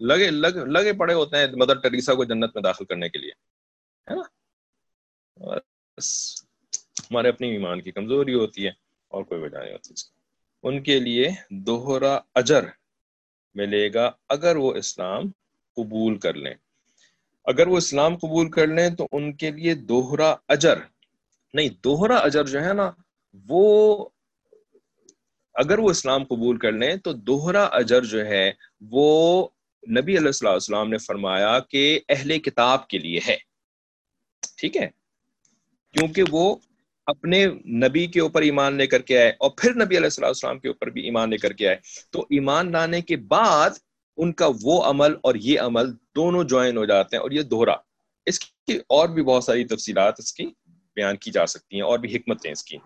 [0.00, 3.30] لگے، لگ، لگے پڑے ہوتے ہیں مدر ٹریسا کو جنت میں داخل کرنے کے لیے۔
[4.10, 4.22] ہے نا؟
[7.10, 8.70] ہمارے اپنی ایمان کی کمزوری ہوتی ہے
[9.08, 10.20] اور کوئی وجہ نہیں ہوتی اس کا
[10.62, 12.64] ان کے لیے دوہرا اجر
[13.54, 15.22] ملے گا اگر وہ اسلام
[15.76, 16.54] قبول کر لیں۔
[17.44, 20.78] اگر وہ اسلام قبول کر لیں تو ان کے لیے دوہرا اجر۔
[21.54, 22.90] نہیں، دوہرا اجر جو ہے نا،
[23.48, 24.08] وہ
[25.54, 29.48] اگر وہ اسلام قبول کر لیں تو دوہرا اجر جو ہے، وہ
[29.90, 33.49] نبی علیہ السلام نے فرمایا کہ اہل کتاب کے لیے ہے۔
[34.60, 34.88] ٹھیک ہے؟
[35.92, 36.56] کیونکہ وہ
[37.06, 40.68] اپنے نبی کے اوپر ایمان لے کر کے آئے اور پھر نبی علیہ السلام کے
[40.68, 41.76] اوپر بھی ایمان لے کر کے آئے۔
[42.10, 43.70] تو ایمان لانے کے بعد
[44.16, 47.74] ان کا وہ عمل اور یہ عمل دونوں جوائن ہو جاتے ہیں اور یہ دوہرا۔
[48.26, 50.46] اس کی اور بھی بہت ساری تفصیلات اس کی
[50.94, 52.76] بیان کی جا سکتی ہیں اور بھی حکمتیں اس کی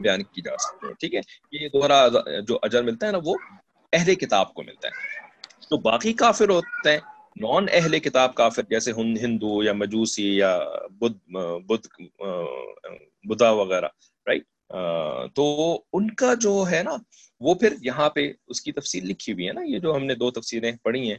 [0.00, 1.20] بیان کی جا سکتی ہیں، ٹھیک ہے؟
[1.52, 2.08] یہ دوہرا
[2.48, 3.34] جو اجر ملتا ہے نا، وہ
[3.92, 5.20] اہل کتاب کو ملتا ہے۔
[5.68, 6.98] تو باقی کافر ہوتے ہیں
[7.36, 10.58] نان اہل کتاب کافر جیسے ہندو یا مجوسی یا
[11.00, 11.36] بدھ
[13.28, 13.88] بدھا وغیرہ
[14.26, 14.42] رائٹ
[15.34, 15.44] تو
[15.92, 16.96] ان کا جو ہے نا،
[17.40, 20.14] وہ پھر یہاں پہ اس کی تفصیل لکھی ہوئی ہے نا، یہ جو ہم نے
[20.14, 21.18] دو تفصیلیں پڑھی ہیں،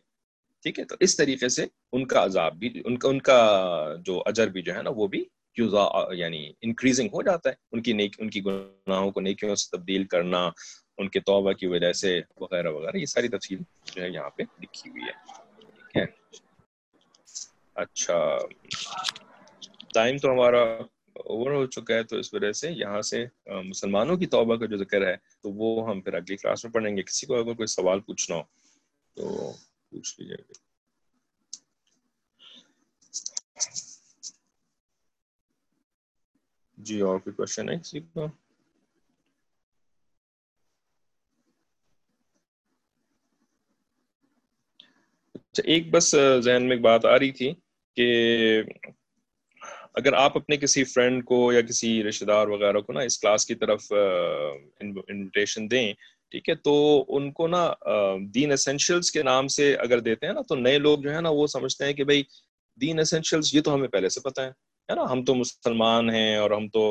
[0.64, 4.22] ٹھیک ہے؟ تو اس طریقے سے ان کا عذاب بھی، ان کا ان کا جو
[4.26, 5.24] اجر بھی جو ہے نا، وہ بھی
[5.58, 10.04] یعنی انکریزنگ ہو جاتا ہے۔ ان کی نیک ان کی گناہوں کو نیکیوں سے تبدیل
[10.04, 10.50] کرنا،
[10.98, 14.44] ان کے توبہ کی وجہ سے وغیرہ وغیرہ، یہ ساری تفصیل جو ہے یہاں پہ
[14.62, 15.46] لکھی ہوئی ہے۔
[15.98, 16.38] ٹھیک ہے
[17.76, 18.18] اچھا۔
[19.94, 20.62] ٹائم تو ہمارا
[21.26, 23.24] اوور ہو چکا ہے تو اس وجہ سے یہاں سے
[23.64, 26.96] مسلمانوں کی توبہ کا جو ذکر ہے تو وہ ہم پھر اگلی کلاس میں پڑھیں
[26.98, 28.44] گے۔ کسی کو اگر کوئی سوال پوچھنا ہو
[29.18, 29.52] تو
[29.92, 30.54] پوچھ لیجیے۔ گا
[36.78, 38.26] جی اور کوئی کوشچن ہے کسی کا
[45.58, 47.54] اچھا ایک بس ذہن میں ایک بات آ رہی تھی
[47.98, 48.62] کہ
[49.94, 53.46] اگر آپ اپنے کسی فرینڈ کو یا کسی رشتے دار وغیرہ کو نا اس کلاس
[53.46, 55.92] کی طرف انویٹیشن دیں،
[56.32, 57.68] ٹھیک ہے، تو ان کو نا
[58.36, 61.30] دین اسینشلس کے نام سے اگر دیتے ہیں نا، تو نئے لوگ جو ہے نا
[61.30, 62.24] وہ سمجھتے ہیں کہ بھائی
[62.82, 66.52] دین اسینشلس یہ تو ہمیں پہلے سے پتہ ہے نا؟ ہم تو مسلمان ہیں اور
[66.52, 66.84] ہم تو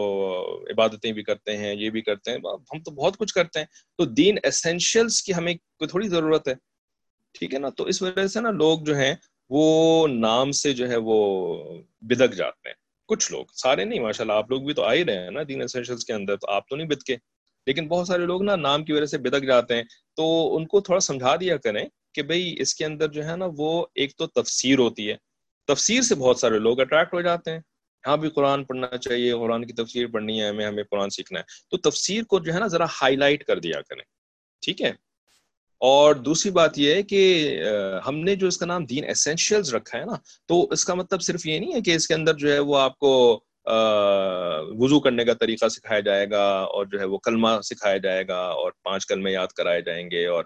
[0.70, 2.38] عبادتیں بھی کرتے ہیں، یہ بھی کرتے ہیں،
[2.72, 3.66] ہم تو بہت کچھ کرتے ہیں،
[3.98, 6.54] تو دین اسینشلس کی ہمیں کوئی تھوڑی ضرورت ہے۔
[7.38, 9.14] ٹھیک ہے نا؟ تو اس وجہ سے نا لوگ جو ہیں،
[9.50, 11.54] وہ نام سے جو ہے، وہ
[12.00, 12.74] بدک جاتے ہیں۔
[13.08, 15.40] کچھ لوگ، سارے نہیں ماشاء اللہ آپ لوگ بھی تو آ ہی رہے ہیں نا
[15.48, 17.16] دین اسینشلس کے اندر، تو آپ تو نہیں بدکے۔
[17.66, 19.82] لیکن بہت سارے لوگ نا نام کی وجہ سے بدک جاتے ہیں۔
[20.16, 21.84] تو ان کو تھوڑا سمجھا دیا کریں
[22.14, 25.16] کہ بھئی اس کے اندر جو ہے نا، وہ ایک تو تفسیر ہوتی ہے۔
[25.66, 27.58] تفسیر سے بہت سارے لوگ اٹریکٹ ہو جاتے ہیں۔
[28.06, 31.44] یہاں بھی قرآن پڑھنا چاہیے، قرآن کی تفسیر پڑھنی ہے، ہمیں ہمیں قرآن سیکھنا ہے۔
[31.70, 34.02] تو تفسیر کو جو ہے نا، ذرا ہائی لائٹ کر دیا کریں۔
[34.60, 35.05] ٹھیک ہے؟
[35.80, 37.20] اور دوسری بات یہ ہے کہ
[38.06, 40.16] ہم نے جو اس کا نام دین اسینشیلز رکھا ہے نا،
[40.46, 42.78] تو اس کا مطلب صرف یہ نہیں ہے کہ اس کے اندر جو ہے وہ
[42.78, 43.12] آپ کو
[44.80, 48.38] وضو کرنے کا طریقہ سکھایا جائے گا اور جو ہے وہ کلمہ سکھایا جائے گا
[48.38, 50.44] اور پانچ کلمے یاد کرائے جائیں گے اور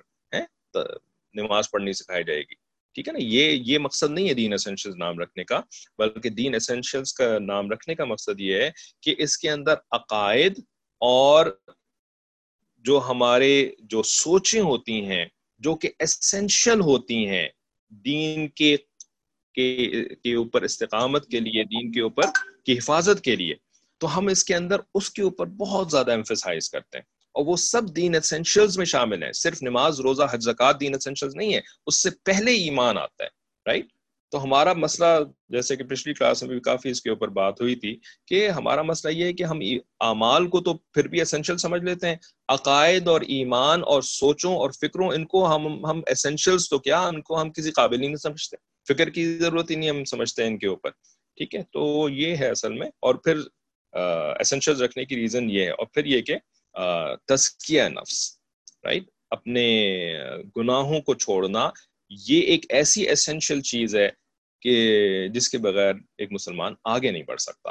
[1.34, 2.54] نماز پڑھنی سکھائی جائے گی۔
[2.96, 5.60] ٹھیک ہے نا؟ یہ یہ مقصد نہیں ہے دین اسینشیلز نام رکھنے کا،
[5.98, 8.70] بلکہ دین اسینشیلز کا نام رکھنے کا مقصد یہ ہے
[9.02, 10.58] کہ اس کے اندر عقائد
[11.00, 11.46] اور
[12.80, 15.26] جو ہمارے جو سوچیں ہوتی ہیں،
[15.58, 17.48] جو کہ اسینشل ہوتی ہیں،
[17.90, 18.76] دین کے
[19.54, 22.22] کے اوپر استقامت کے لیے، دین کے اوپر
[22.64, 23.54] کی حفاظت کے لیے،
[23.98, 27.56] تو ہم اس کے اندر اس کے اوپر بہت زیادہ ایمفیسائز کرتے ہیں۔ اور وہ
[27.56, 31.60] سب دین اسینشلز میں شامل ہیں۔ صرف نماز، روزہ، حج زکات دین اسینشلز نہیں ہے،
[31.86, 33.28] اس سے پہلے ایمان آتا ہے
[33.66, 33.86] رائٹ
[34.32, 35.06] تو ہمارا مسئلہ
[35.50, 37.94] جیسے کہ پچھلی کلاس میں بھی کافی اس کے اوپر بات ہوئی تھی
[38.26, 39.60] کہ ہمارا مسئلہ یہ ہے کہ ہم
[40.00, 42.16] اعمال کو تو پھر بھی اسینشل سمجھ لیتے ہیں،
[42.48, 47.20] عقائد اور ایمان اور سوچوں اور فکروں، ان کو ہم ہم اسینشلس تو کیا، ان
[47.22, 48.56] کو ہم کسی قابل ہی نہیں سمجھتے،
[48.86, 50.90] فکر کی ضرورت ہی نہیں ہم سمجھتے ہیں ان کے اوپر،
[51.38, 53.36] ٹھیک ہے؟ تو یہ ہے اصل میں، اور پھر
[53.94, 56.36] اسینشل رکھنے کی ریزن یہ ہے، اور پھر یہ کہ
[57.28, 58.18] تزکیہ نفس
[58.84, 59.64] رائٹ اپنے
[60.56, 61.68] گناہوں کو چھوڑنا
[62.10, 64.08] یہ ایک ایسی اسینشل چیز ہے
[64.60, 67.70] کہ جس کے بغیر ایک مسلمان آگے نہیں بڑھ سکتا۔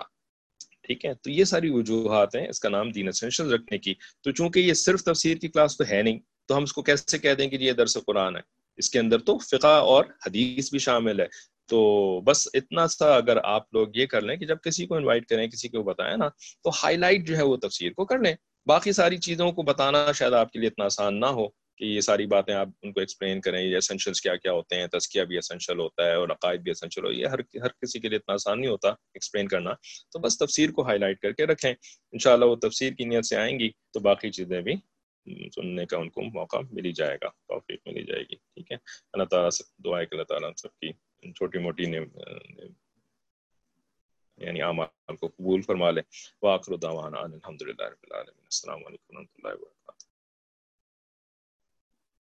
[0.81, 4.31] ٹھیک ہے؟ تو یہ ساری وجوہات ہیں، اس کا نام دین اسینشل رکھنے کی۔ تو
[4.31, 7.33] چونکہ یہ صرف تفسیر کی کلاس تو ہے نہیں، تو ہم اس کو کیسے کہہ
[7.33, 8.41] دیں کہ یہ درس قرآن ہے؟
[8.77, 11.25] اس کے اندر تو فقہ اور حدیث بھی شامل ہے۔
[11.65, 15.25] تو بس اتنا سا اگر آپ لوگ یہ کر لیں کہ جب کسی کو انوائٹ
[15.25, 16.29] کریں، کسی کو بتائیں نا،
[16.63, 18.35] تو ہائی لائٹ جو ہے وہ تفسیر کو کر لیں۔
[18.65, 21.47] باقی ساری چیزوں کو بتانا شاید آپ کے لیے اتنا آسان نہ ہو۔
[21.79, 24.87] کہ یہ ساری باتیں آپ ان کو ایکسپلین کریں، یہ اسینشلس کیا کیا ہوتے ہیں،
[24.87, 28.09] تزکیہ بھی اسینشل ہوتا ہے اور عقائد بھی اسینشل ہو، یہ ہر ہر کسی کے
[28.09, 29.73] لیے اتنا آسان نہیں ہوتا ایکسپلین کرنا۔
[30.11, 31.73] تو بس تفسیر کو ہائی لائٹ کر کے رکھیں۔
[32.11, 34.75] انشاءاللہ وہ تفسیر کی نیت سے آئیں گی تو باقی چیزیں بھی
[35.55, 38.77] سننے کا ان کو موقع ملی جائے گا، توفیق ملی جائے گی، ٹھیک ہے؟
[39.13, 40.91] اللہ تعالیٰ سے دعا ہے کہ اللہ تعالیٰ سب کی
[41.31, 41.99] چھوٹی موٹی نے
[44.37, 46.01] یعنی اعمال کو قبول فرما لے۔
[46.41, 50.08] واخر دعوانا الحمدللہ رب العالمین۔ السلام علیکم و رحمۃ اللہ وبرکاتہ۔